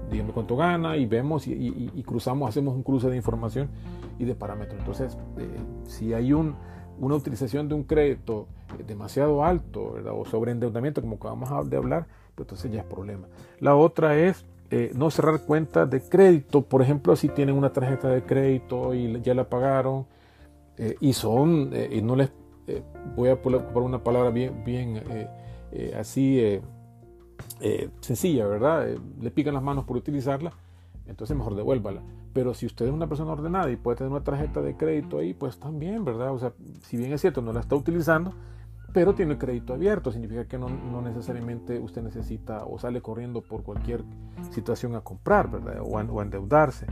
dígame 0.09 0.31
cuánto 0.31 0.55
gana 0.55 0.97
y 0.97 1.05
vemos 1.05 1.47
y, 1.47 2.03
cruzamos, 2.05 2.49
hacemos 2.49 2.75
un 2.75 2.83
cruce 2.83 3.09
de 3.09 3.15
información 3.15 3.69
y 4.19 4.25
de 4.25 4.35
parámetros. 4.35 4.79
Entonces, 4.79 5.17
eh, 5.37 5.47
si 5.85 6.13
hay 6.13 6.33
un, 6.33 6.55
una 6.99 7.15
utilización 7.15 7.67
de 7.67 7.75
un 7.75 7.83
crédito 7.83 8.47
demasiado 8.85 9.43
alto 9.43 9.93
¿verdad? 9.93 10.13
o 10.15 10.25
sobreendeudamiento, 10.25 11.01
como 11.01 11.15
acabamos 11.15 11.69
de 11.69 11.77
hablar, 11.77 12.07
pues 12.35 12.45
entonces 12.45 12.71
ya 12.71 12.81
es 12.81 12.85
problema. 12.85 13.27
La 13.59 13.75
otra 13.75 14.17
es 14.17 14.45
eh, 14.69 14.91
no 14.95 15.09
cerrar 15.09 15.41
cuentas 15.41 15.89
de 15.89 16.01
crédito. 16.01 16.61
Por 16.61 16.81
ejemplo, 16.81 17.15
si 17.15 17.29
tienen 17.29 17.55
una 17.55 17.71
tarjeta 17.71 18.09
de 18.09 18.23
crédito 18.23 18.93
y 18.93 19.21
ya 19.21 19.33
la 19.33 19.49
pagaron 19.49 20.05
eh, 20.77 20.95
y 20.99 21.13
son, 21.13 21.71
y 21.91 22.01
no 22.01 22.15
les 22.15 22.31
voy 23.15 23.29
a 23.29 23.41
poner 23.41 23.61
una 23.75 24.03
palabra 24.03 24.29
bien, 24.29 24.63
bien 24.65 25.01
así 25.97 26.59
eh, 27.59 27.89
sencilla, 28.01 28.47
¿verdad? 28.47 28.89
Eh, 28.89 28.99
le 29.19 29.31
pican 29.31 29.53
las 29.53 29.63
manos 29.63 29.85
por 29.85 29.97
utilizarla, 29.97 30.53
entonces 31.05 31.35
mejor 31.35 31.55
devuélvala. 31.55 32.01
Pero 32.33 32.53
si 32.53 32.65
usted 32.65 32.85
es 32.85 32.91
una 32.91 33.07
persona 33.07 33.31
ordenada 33.31 33.71
y 33.71 33.77
puede 33.77 33.97
tener 33.97 34.11
una 34.11 34.23
tarjeta 34.23 34.61
de 34.61 34.75
crédito 34.75 35.17
ahí, 35.17 35.33
pues 35.33 35.59
también, 35.59 36.05
¿verdad? 36.05 36.31
O 36.33 36.39
sea, 36.39 36.53
si 36.81 36.97
bien 36.97 37.11
es 37.13 37.21
cierto, 37.21 37.41
no 37.41 37.51
la 37.51 37.61
está 37.61 37.75
utilizando, 37.75 38.33
pero 38.93 39.15
tiene 39.15 39.37
crédito 39.37 39.73
abierto, 39.73 40.11
significa 40.11 40.45
que 40.45 40.57
no, 40.57 40.69
necesariamente 41.01 41.79
usted 41.79 42.01
necesita 42.03 42.65
o 42.65 42.79
sale 42.79 43.01
corriendo 43.01 43.41
por 43.41 43.63
cualquier 43.63 44.03
situación 44.51 44.95
a 44.95 45.01
comprar, 45.01 45.49
¿verdad? 45.49 45.81
O 45.83 46.21
endeudarse, 46.21 46.87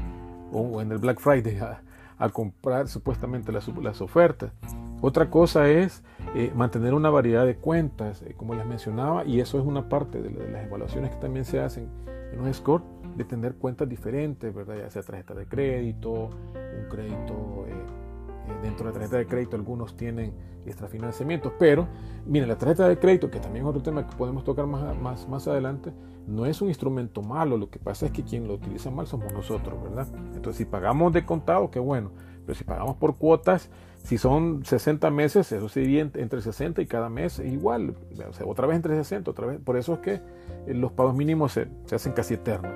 o, 0.51 0.81
en 0.81 0.91
el 0.91 0.97
Black 0.97 1.19
Friday 1.19 1.59
a, 1.59 2.29
comprar 2.29 2.87
supuestamente 2.87 3.51
las 3.51 4.01
ofertas. 4.01 4.51
Otra 5.05 5.29
cosa 5.29 5.69
es 5.69 6.01
eh, 6.33 6.51
mantener 6.55 6.95
una 6.95 7.11
variedad 7.11 7.45
de 7.45 7.57
cuentas, 7.57 8.23
eh, 8.23 8.33
como 8.35 8.55
les 8.55 8.65
mencionaba, 8.65 9.23
y 9.23 9.39
eso 9.39 9.59
es 9.59 9.63
una 9.63 9.87
parte 9.87 10.19
de, 10.19 10.31
las 10.31 10.65
evaluaciones 10.65 11.11
que 11.11 11.17
también 11.17 11.45
se 11.45 11.59
hacen 11.59 11.91
en 12.33 12.39
un 12.39 12.51
score, 12.51 12.81
de 13.15 13.23
tener 13.23 13.53
cuentas 13.53 13.87
diferentes, 13.87 14.51
¿verdad? 14.51 14.77
ya 14.77 14.89
sea 14.89 15.03
tarjeta 15.03 15.35
de 15.35 15.45
crédito, 15.45 16.31
un 16.55 16.89
crédito 16.89 17.65
eh, 17.67 18.61
dentro 18.63 18.87
de 18.87 18.93
la 18.93 18.93
tarjeta 18.93 19.17
de 19.17 19.27
crédito, 19.27 19.55
algunos 19.55 19.95
tienen 19.95 20.33
extrafinanciamientos, 20.65 21.53
pero 21.59 21.87
miren, 22.25 22.49
la 22.49 22.57
tarjeta 22.57 22.89
de 22.89 22.97
crédito, 22.97 23.29
que 23.29 23.39
también 23.39 23.63
es 23.63 23.69
otro 23.69 23.83
tema 23.83 24.07
que 24.07 24.15
podemos 24.15 24.43
tocar 24.43 24.65
más, 24.65 24.97
más, 24.97 25.29
más 25.29 25.47
adelante, 25.47 25.93
no 26.25 26.47
es 26.47 26.63
un 26.63 26.69
instrumento 26.69 27.21
malo, 27.21 27.57
lo 27.57 27.69
que 27.69 27.77
pasa 27.77 28.07
es 28.07 28.11
que 28.11 28.23
quien 28.23 28.47
lo 28.47 28.55
utiliza 28.55 28.89
mal 28.89 29.05
somos 29.05 29.31
nosotros, 29.31 29.83
¿verdad? 29.83 30.07
Entonces, 30.33 30.57
si 30.57 30.65
pagamos 30.65 31.13
de 31.13 31.23
contado, 31.23 31.69
qué 31.69 31.77
bueno, 31.77 32.09
pero 32.43 32.57
si 32.57 32.63
pagamos 32.63 32.95
por 32.97 33.17
cuotas, 33.17 33.69
si 34.05 34.17
son 34.19 34.63
60 34.63 35.09
meses, 35.09 35.51
eso 35.51 35.67
sería 35.67 36.01
entre 36.01 36.41
60 36.41 36.81
y 36.81 36.85
cada 36.85 37.09
mes 37.09 37.39
igual. 37.39 37.95
Otra 38.45 38.67
vez 38.67 38.75
entre 38.75 38.95
60, 38.95 39.31
otra 39.31 39.47
vez. 39.47 39.59
Por 39.59 39.77
eso 39.77 39.95
es 39.95 39.99
que 39.99 40.13
eh, 40.13 40.73
los 40.73 40.91
pagos 40.91 41.15
mínimos 41.15 41.53
se, 41.53 41.67
hacen 41.91 42.13
casi 42.13 42.35
eternos. 42.35 42.71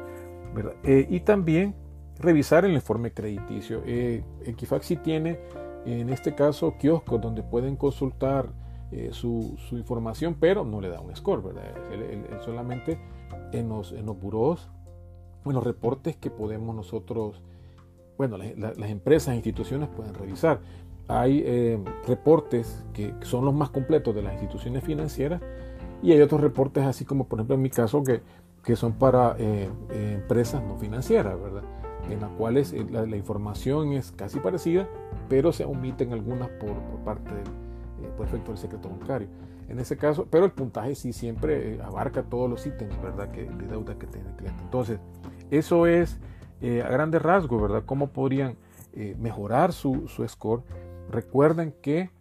Eh, 0.84 1.06
y 1.08 1.20
también 1.20 1.76
revisar 2.18 2.65
el 2.65 2.74
informe 2.74 3.12
crediticio. 3.12 3.84
Eh, 3.86 4.24
Equifax 4.46 4.88
sí 4.88 4.98
tiene, 4.98 5.39
en 5.86 6.10
este 6.10 6.34
caso, 6.34 6.76
kioscos 6.80 7.22
donde 7.22 7.44
pueden 7.44 7.76
consultar 7.76 8.50
eh, 8.92 9.10
su, 9.12 9.56
información, 9.72 10.36
pero 10.39 10.65
no 10.65 10.82
le 10.82 10.89
da 10.89 11.00
un 11.00 11.15
score, 11.15 11.44
¿verdad? 11.44 11.63
solamente 12.44 13.00
en 13.52 13.70
los, 13.70 13.92
en 13.92 14.08
los 14.08 14.20
buros, 14.20 14.72
en 15.46 15.54
los 15.54 15.63
reportes 15.63 16.18
que 16.18 16.32
podemos 16.32 16.76
nosotros 16.76 17.44
bueno, 18.20 18.38
las 18.38 18.89
empresas 18.89 19.34
instituciones 19.34 19.88
pueden 19.88 20.13
revisar. 20.13 20.60
Hay 21.10 21.41
eh, 21.43 21.80
reportes 22.08 22.86
que 22.93 23.15
son 23.22 23.43
los 23.43 23.54
más 23.54 23.72
completos 23.72 24.13
de 24.13 24.22
las 24.22 24.34
instituciones 24.34 24.84
financieras 24.84 25.41
y 26.04 26.12
hay 26.12 26.22
otros 26.22 26.39
reportes, 26.39 26.86
así 26.86 27.04
como 27.04 27.28
por 27.28 27.39
ejemplo 27.39 27.56
en 27.56 27.63
mi 27.63 27.72
caso, 27.72 28.04
que, 28.04 28.22
que 28.63 28.76
son 28.76 28.93
para 28.93 29.36
eh, 29.39 29.69
eh, 29.89 30.12
empresas 30.22 30.62
no 30.63 30.78
financieras, 30.78 31.41
¿verdad? 31.41 31.63
En 32.12 32.22
las 32.22 32.30
cuales 32.34 32.76
la, 32.91 33.17
información 33.17 33.93
es 33.93 34.12
casi 34.12 34.39
parecida, 34.39 34.88
pero 35.28 35.52
se 35.52 35.65
omiten 35.65 36.13
algunas 36.13 36.48
por, 36.50 36.76
parte 37.04 37.32
del, 37.34 38.12
por 38.15 38.28
efecto 38.28 38.56
secreto 38.56 38.88
bancario. 38.89 39.28
En 39.67 39.80
ese 39.80 39.98
caso, 39.98 40.28
pero 40.30 40.45
el 40.45 40.52
puntaje 40.52 40.93
sí 40.93 41.12
siempre 41.12 41.80
abarca 41.82 42.22
todos 42.22 42.48
los 42.48 42.65
ítems, 42.67 43.02
¿verdad? 43.02 43.32
Que, 43.32 43.45
de 43.45 43.67
deuda 43.67 43.98
que 43.98 44.06
tiene 44.06 44.30
el 44.30 44.36
cliente. 44.36 44.62
Entonces, 44.63 45.00
eso 45.50 45.88
es 45.88 46.19
a 46.62 46.89
grandes 46.89 47.22
rasgos, 47.22 47.60
¿verdad? 47.62 47.84
¿Cómo 47.86 48.08
podrían 48.10 48.58
mejorar 49.17 49.74
su, 49.74 50.08
score? 50.28 50.63
Recuerden 51.10 51.74
que 51.82 52.12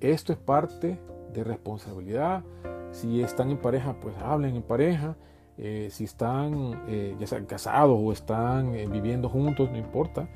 esto 0.00 0.32
es 0.32 0.38
parte 0.38 1.00
de 1.32 1.44
responsabilidad. 1.44 2.44
Si 2.92 3.22
están 3.22 3.50
en 3.50 3.58
pareja, 3.58 3.96
pues 4.00 4.16
hablen 4.18 4.56
en 4.56 4.62
pareja. 4.62 5.16
Eh, 5.56 5.88
si 5.90 6.02
están 6.02 6.82
ya 7.18 7.26
sean 7.28 7.46
casados 7.46 7.96
o 8.02 8.12
están 8.12 8.72
viviendo 8.90 9.28
juntos, 9.28 9.70
no 9.70 9.78
importa, 9.78 10.28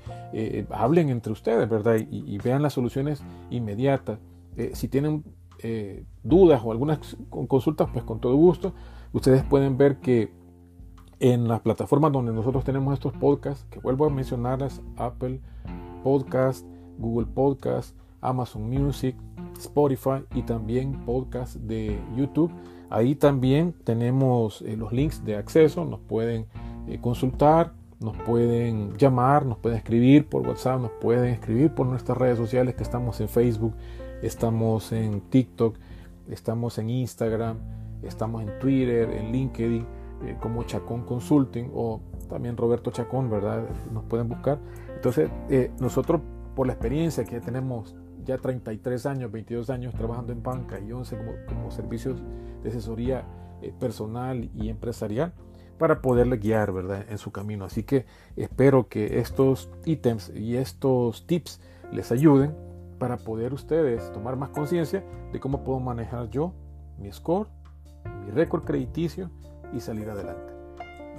hablen 0.71 1.09
entre 1.09 1.33
ustedes, 1.33 1.69
¿verdad? 1.69 1.97
Y, 1.97 2.39
vean 2.39 2.63
las 2.63 2.73
soluciones 2.73 3.23
inmediatas. 3.51 4.21
si 4.75 4.87
tienen 4.87 5.25
dudas 6.23 6.63
o 6.65 6.71
algunas 6.71 7.17
consultas, 7.31 7.89
pues 7.93 8.05
con 8.05 8.21
todo 8.21 8.37
gusto, 8.37 8.75
ustedes 9.13 9.43
pueden 9.43 9.77
ver 9.77 9.99
que 9.99 10.33
en 11.21 11.49
las 11.49 11.61
plataformas 11.61 12.13
donde 12.13 12.33
nosotros 12.33 12.65
tenemos 12.65 12.95
estos 12.95 13.13
podcasts, 13.13 13.65
que 13.71 13.81
vuelvo 13.81 14.07
a 14.07 14.11
mencionarlas, 14.11 14.81
Apple 14.97 15.41
Podcast, 16.05 16.65
Google 16.99 17.27
Podcast, 17.27 17.97
Amazon 18.21 18.69
Music, 18.69 19.17
Spotify 19.59 20.25
y 20.35 20.43
también 20.43 21.05
podcast 21.05 21.57
de 21.57 21.99
YouTube. 22.17 22.53
Ahí 22.91 23.15
también 23.15 23.75
tenemos 23.85 24.63
eh, 24.63 24.77
los 24.77 24.93
links 24.93 25.25
de 25.25 25.37
acceso, 25.37 25.85
nos 25.85 26.01
pueden 26.01 26.47
eh, 26.87 26.99
consultar, 27.01 27.73
nos 28.01 28.17
pueden 28.19 28.97
llamar, 28.97 29.45
nos 29.45 29.59
pueden 29.59 29.79
escribir 29.79 30.29
por 30.29 30.47
WhatsApp, 30.47 30.81
nos 30.81 30.93
pueden 30.93 31.35
escribir 31.35 31.75
por 31.75 31.87
nuestras 31.87 32.17
redes 32.17 32.39
sociales 32.39 32.75
que 32.75 32.83
estamos 32.83 33.21
en 33.21 33.29
Facebook, 33.29 33.75
estamos 34.23 34.93
en 34.93 35.21
TikTok, 35.21 35.77
estamos 36.29 36.79
en 36.79 36.91
Instagram, 36.91 37.59
estamos 38.03 38.43
en 38.43 38.59
Twitter, 38.59 39.11
en 39.11 39.33
LinkedIn 39.33 39.87
eh, 40.25 40.37
como 40.41 40.63
Chacón 40.65 41.03
Consulting 41.03 41.71
o 41.75 42.01
también 42.31 42.57
Roberto 42.57 42.91
Chacón, 42.91 43.31
¿verdad? 43.31 43.65
Nos 43.93 44.05
pueden 44.05 44.29
buscar. 44.29 44.59
Entonces, 44.95 45.31
nosotros 45.81 46.21
por 46.59 46.67
la 46.67 46.73
experiencia 46.73 47.25
que 47.25 47.41
tenemos 47.41 47.95
ya 48.25 48.37
33 48.37 49.07
años, 49.07 49.31
22 49.31 49.71
años 49.71 49.95
trabajando 49.95 50.33
en 50.33 50.43
banca 50.43 50.81
y 50.81 50.91
11 50.91 51.17
como, 51.47 51.71
servicios 51.71 52.21
de 52.65 52.71
asesoría 52.71 53.25
eh, 53.63 53.73
personal 53.79 54.51
y 54.57 54.69
empresarial, 54.69 55.33
para 55.79 56.03
poderle 56.03 56.37
guiar, 56.39 56.73
¿verdad? 56.73 57.07
En 57.09 57.19
su 57.19 57.31
camino. 57.31 57.65
Así 57.65 57.85
que 57.85 58.07
espero 58.35 58.89
que 58.89 59.21
estos 59.21 59.71
ítems 59.85 60.33
y 60.35 60.57
estos 60.57 61.29
tips 61.29 61.61
les 61.93 62.11
ayuden 62.11 62.57
para 62.99 63.19
poder 63.19 63.55
ustedes 63.55 64.11
tomar 64.11 64.35
más 64.35 64.49
conciencia 64.49 65.05
de 65.33 65.39
cómo 65.39 65.63
puedo 65.63 65.79
manejar 65.79 66.29
yo 66.29 66.55
mi 66.99 67.13
score, 67.13 67.47
mi 68.25 68.33
récord 68.33 68.65
crediticio 68.65 69.31
y 69.73 69.79
salir 69.79 70.11
adelante. 70.11 70.53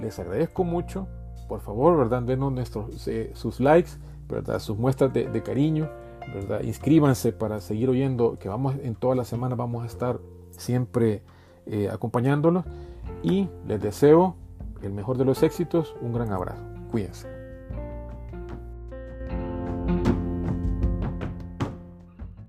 Les 0.02 0.18
agradezco 0.18 0.64
mucho. 0.64 1.08
Por 1.48 1.62
favor, 1.62 1.96
¿verdad? 1.96 2.24
Denos 2.24 2.52
nuestros, 2.52 3.08
eh, 3.08 3.30
sus 3.34 3.58
likes, 3.58 3.92
¿verdad? 4.30 4.58
Sus 4.60 4.78
muestras 4.78 5.12
de, 5.12 5.42
cariño, 5.42 5.88
¿verdad? 6.34 6.62
Inscríbanse 6.62 7.32
para 7.32 7.60
seguir 7.60 7.88
oyendo, 7.88 8.38
que 8.38 8.48
vamos 8.48 8.76
en 8.82 8.94
toda 8.94 9.14
la 9.14 9.24
semana 9.24 9.54
vamos 9.54 9.82
a 9.82 9.86
estar 9.86 10.20
siempre 10.50 11.22
eh, 11.66 11.88
acompañándolos. 11.90 12.64
Y 13.22 13.48
les 13.66 13.80
deseo 13.80 14.36
el 14.82 14.92
mejor 14.92 15.18
de 15.18 15.24
los 15.24 15.42
éxitos. 15.42 15.94
Un 16.00 16.12
gran 16.12 16.32
abrazo. 16.32 16.62
Cuídense. 16.90 17.39